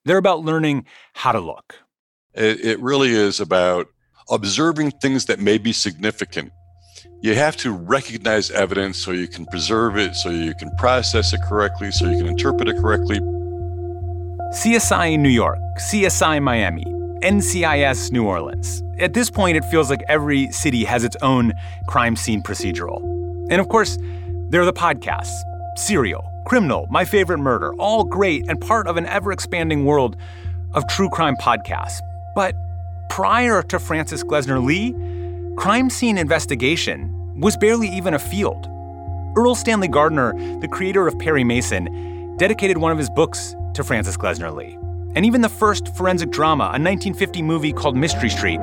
They're 0.06 0.18
about 0.18 0.44
learning 0.44 0.86
how 1.14 1.32
to 1.32 1.40
look. 1.40 1.76
It, 2.34 2.60
it 2.64 2.80
really 2.80 3.12
is 3.12 3.40
about 3.40 3.88
observing 4.30 4.92
things 4.92 5.26
that 5.26 5.40
may 5.40 5.58
be 5.58 5.74
significant. 5.74 6.52
You 7.22 7.36
have 7.36 7.58
to 7.58 7.72
recognize 7.72 8.50
evidence 8.52 8.98
so 8.98 9.12
you 9.12 9.28
can 9.28 9.46
preserve 9.48 9.98
it, 9.98 10.16
so 10.16 10.30
you 10.30 10.54
can 10.54 10.72
process 10.78 11.34
it 11.34 11.42
correctly, 11.48 11.92
so 11.92 12.10
you 12.10 12.18
can 12.18 12.28
interpret 12.28 12.70
it 12.70 12.78
correctly. 12.78 13.20
CSI 14.54 15.14
in 15.14 15.22
New 15.22 15.30
York, 15.30 15.60
CSI 15.78 16.42
Miami, 16.42 16.86
NCIS 17.22 18.12
New 18.12 18.26
Orleans. 18.26 18.82
At 19.00 19.14
this 19.14 19.30
point, 19.30 19.58
it 19.58 19.66
feels 19.66 19.90
like 19.90 20.02
every 20.08 20.52
city 20.52 20.86
has 20.86 21.04
its 21.04 21.18
own 21.22 21.54
crime 21.88 22.16
scene 22.16 22.42
procedural. 22.42 23.02
And 23.52 23.60
of 23.60 23.68
course, 23.68 23.98
there 24.50 24.62
are 24.62 24.66
the 24.66 24.74
podcasts 24.74 25.36
Serial, 25.76 26.24
Criminal, 26.46 26.88
My 26.90 27.06
Favorite 27.06 27.38
Murder, 27.38 27.74
all 27.76 28.04
great 28.04 28.48
and 28.48 28.60
part 28.60 28.88
of 28.88 28.98
an 28.98 29.06
ever 29.06 29.32
expanding 29.32 29.86
world 29.86 30.16
of 30.74 30.88
true 30.88 31.10
crime 31.10 31.36
podcasts. 31.36 32.00
But 32.40 32.56
prior 33.10 33.62
to 33.64 33.80
Frances 33.80 34.24
Glessner 34.24 34.64
Lee, 34.64 34.96
crime 35.58 35.90
scene 35.90 36.18
investigation 36.18 37.14
was 37.38 37.58
barely 37.58 37.90
even 37.90 38.14
a 38.14 38.18
field. 38.18 38.66
Erle 39.36 39.58
Stanley 39.58 39.90
Gardner, 39.90 40.32
the 40.62 40.70
creator 40.70 41.06
of 41.06 41.20
Perry 41.20 41.44
Mason, 41.44 42.38
dedicated 42.38 42.78
one 42.78 42.94
of 42.94 42.98
his 42.98 43.10
books 43.10 43.58
to 43.74 43.84
Frances 43.84 44.16
Glessner 44.16 44.56
Lee. 44.56 44.78
And 45.18 45.26
even 45.26 45.42
the 45.42 45.50
first 45.50 45.94
forensic 45.98 46.32
drama, 46.32 46.64
a 46.64 46.80
1950 46.80 47.42
movie 47.42 47.74
called 47.74 47.98
Mystery 47.98 48.30
Street, 48.30 48.62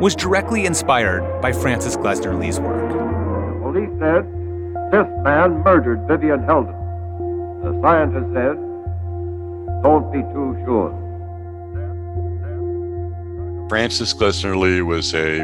was 0.00 0.16
directly 0.16 0.64
inspired 0.64 1.42
by 1.42 1.52
Frances 1.52 1.98
Glessner 1.98 2.40
Lee's 2.40 2.58
work. 2.58 2.88
The 2.88 3.60
police 3.60 3.90
said 4.00 4.24
this 4.90 5.06
man 5.22 5.62
murdered 5.62 6.00
Vivian 6.08 6.42
Heldon. 6.44 6.72
The 7.62 7.78
scientist 7.82 8.32
said, 8.32 8.56
don't 9.82 10.10
be 10.10 10.22
too 10.32 10.56
sure. 10.64 11.07
Frances 13.68 14.14
Glessner 14.14 14.58
Lee 14.58 14.80
was 14.80 15.12
a, 15.14 15.42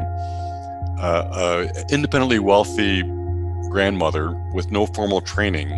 uh, 0.99 1.69
a 1.69 1.93
independently 1.93 2.39
wealthy 2.39 3.03
grandmother 3.69 4.35
with 4.55 4.71
no 4.71 4.87
formal 4.87 5.21
training 5.21 5.69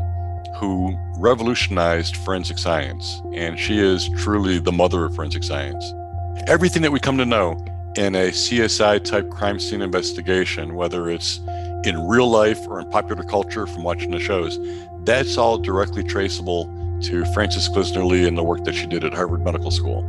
who 0.57 0.97
revolutionized 1.19 2.17
forensic 2.19 2.59
science, 2.59 3.21
and 3.35 3.59
she 3.59 3.79
is 3.79 4.09
truly 4.19 4.61
the 4.61 4.71
mother 4.71 5.07
of 5.07 5.15
forensic 5.17 5.43
science. 5.43 5.93
Everything 6.47 6.83
that 6.83 6.93
we 6.93 7.01
come 7.01 7.19
to 7.19 7.27
know 7.27 7.53
in 7.97 8.15
a 8.15 8.29
CSI 8.29 9.03
type 9.03 9.29
crime 9.31 9.59
scene 9.59 9.83
investigation, 9.83 10.77
whether 10.77 11.11
it's 11.11 11.41
in 11.85 12.07
real 12.07 12.31
life 12.31 12.65
or 12.69 12.79
in 12.79 12.89
popular 12.91 13.25
culture 13.25 13.67
from 13.67 13.83
watching 13.83 14.13
the 14.13 14.21
shows, 14.21 14.59
that's 15.05 15.37
all 15.37 15.59
directly 15.59 16.05
traceable 16.05 16.67
to 17.03 17.25
Frances 17.35 17.69
Glessner 17.69 18.07
Lee 18.07 18.29
and 18.29 18.39
the 18.39 18.45
work 18.45 18.63
that 18.65 18.75
she 18.75 18.87
did 18.87 19.03
at 19.03 19.15
Harvard 19.15 19.43
Medical 19.43 19.73
School. 19.73 20.09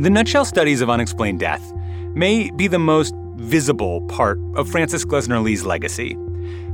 The 0.00 0.08
nutshell 0.08 0.46
studies 0.46 0.80
of 0.80 0.88
unexplained 0.88 1.40
death 1.40 1.74
may 2.14 2.50
be 2.52 2.68
the 2.68 2.78
most 2.78 3.14
visible 3.34 4.00
part 4.08 4.40
of 4.54 4.66
Frances 4.66 5.04
Glessner 5.04 5.42
Lee's 5.42 5.66
legacy, 5.66 6.16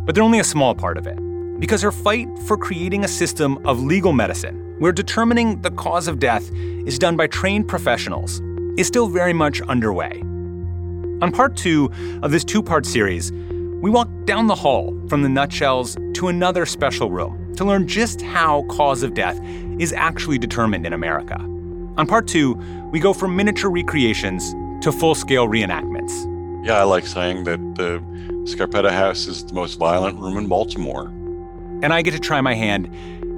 but 0.05 0.15
they're 0.15 0.23
only 0.23 0.39
a 0.39 0.45
small 0.45 0.77
part 0.77 0.97
of 0.97 1.09
it. 1.09 1.19
Because 1.59 1.83
her 1.83 1.91
fight 1.91 2.29
for 2.47 2.57
creating 2.57 3.03
a 3.03 3.09
system 3.09 3.59
of 3.67 3.83
legal 3.83 4.12
medicine 4.12 4.77
where 4.79 4.93
determining 4.93 5.61
the 5.62 5.73
cause 5.73 6.07
of 6.07 6.21
death 6.21 6.49
is 6.55 7.01
done 7.01 7.17
by 7.17 7.27
trained 7.27 7.67
professionals 7.67 8.41
is 8.79 8.87
still 8.87 9.09
very 9.09 9.33
much 9.33 9.61
underway. 9.62 10.21
On 11.21 11.33
part 11.33 11.57
two 11.57 11.91
of 12.23 12.31
this 12.31 12.45
two 12.45 12.62
part 12.62 12.87
series, 12.87 13.33
we 13.33 13.91
walk 13.91 14.09
down 14.25 14.47
the 14.47 14.55
hall 14.55 14.97
from 15.09 15.23
the 15.23 15.29
nutshells 15.29 15.97
to 16.15 16.29
another 16.29 16.65
special 16.65 17.11
room 17.11 17.53
to 17.57 17.65
learn 17.65 17.89
just 17.89 18.23
how 18.23 18.62
cause 18.69 19.03
of 19.03 19.15
death 19.15 19.41
is 19.81 19.93
actually 19.93 20.39
determined 20.39 20.87
in 20.87 20.93
America. 20.93 21.45
On 21.99 22.07
part 22.07 22.27
two, 22.29 22.61
we 22.90 23.01
go 23.01 23.12
from 23.12 23.37
miniature 23.37 23.70
recreations 23.70 24.55
to 24.85 24.92
full 24.92 25.14
scale 25.14 25.49
reenactments. 25.49 26.12
Yeah, 26.64 26.81
I 26.81 26.83
like 26.85 27.07
saying 27.07 27.44
that 27.44 27.59
the 27.75 28.01
Scarpetta 28.44 28.90
House 28.90 29.27
is 29.27 29.44
the 29.44 29.55
most 29.55 29.75
violent 29.79 30.18
room 30.18 30.37
in 30.37 30.49
Baltimore. 30.49 31.07
And 31.83 31.92
I 31.92 32.03
get 32.03 32.12
to 32.12 32.20
try 32.20 32.40
my 32.40 32.55
hand 32.55 32.88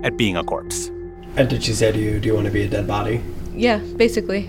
at 0.04 0.16
being 0.16 0.36
a 0.36 0.44
corpse. 0.44 0.90
And 1.36 1.48
did 1.48 1.62
she 1.62 1.72
say 1.72 1.92
to 1.92 1.98
you, 1.98 2.20
Do 2.20 2.28
you 2.28 2.34
want 2.34 2.46
to 2.46 2.52
be 2.52 2.62
a 2.62 2.68
dead 2.68 2.86
body? 2.86 3.22
Yeah, 3.54 3.78
basically. 3.96 4.42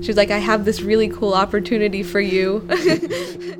She 0.00 0.08
was 0.08 0.16
like, 0.16 0.30
I 0.30 0.38
have 0.38 0.64
this 0.64 0.80
really 0.80 1.08
cool 1.08 1.34
opportunity 1.34 2.02
for 2.02 2.20
you. 2.20 2.66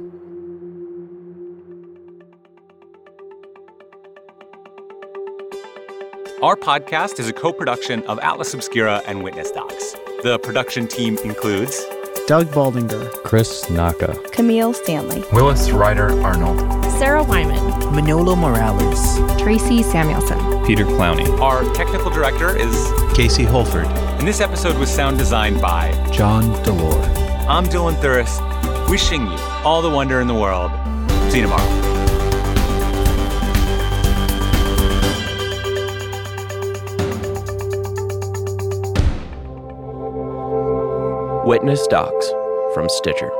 Our 6.42 6.56
podcast 6.56 7.18
is 7.18 7.28
a 7.28 7.34
co 7.34 7.52
production 7.52 8.02
of 8.04 8.18
Atlas 8.20 8.54
Obscura 8.54 9.02
and 9.06 9.22
Witness 9.22 9.50
Docs. 9.50 9.92
The 10.22 10.38
production 10.42 10.88
team 10.88 11.18
includes 11.18 11.84
Doug 12.26 12.46
Baldinger, 12.46 13.12
Chris 13.24 13.68
Naka, 13.68 14.14
Camille 14.32 14.72
Stanley, 14.72 15.22
Willis 15.34 15.70
Ryder 15.70 16.18
Arnold, 16.22 16.60
Sarah 16.92 17.22
Wyman, 17.22 17.94
Manolo 17.94 18.34
Morales, 18.34 19.18
Tracey 19.38 19.82
Samuelson, 19.82 20.38
Peter 20.66 20.86
Clowney. 20.86 21.28
Our 21.40 21.70
technical 21.74 22.08
director 22.10 22.56
is 22.56 22.90
Casey 23.14 23.44
Holford. 23.44 23.84
And 23.84 24.26
this 24.26 24.40
episode 24.40 24.78
was 24.78 24.88
sound 24.88 25.18
designed 25.18 25.60
by 25.60 25.92
John 26.10 26.44
Delore. 26.64 27.04
I'm 27.50 27.66
Dylan 27.66 27.96
Thuras, 27.96 28.88
wishing 28.88 29.26
you 29.26 29.38
all 29.62 29.82
the 29.82 29.90
wonder 29.90 30.20
in 30.22 30.26
the 30.26 30.34
world. 30.34 30.70
See 31.30 31.40
you 31.40 31.42
tomorrow. 31.42 31.89
Witness 41.50 41.84
Docs 41.88 42.30
from 42.74 42.88
Stitcher. 42.88 43.39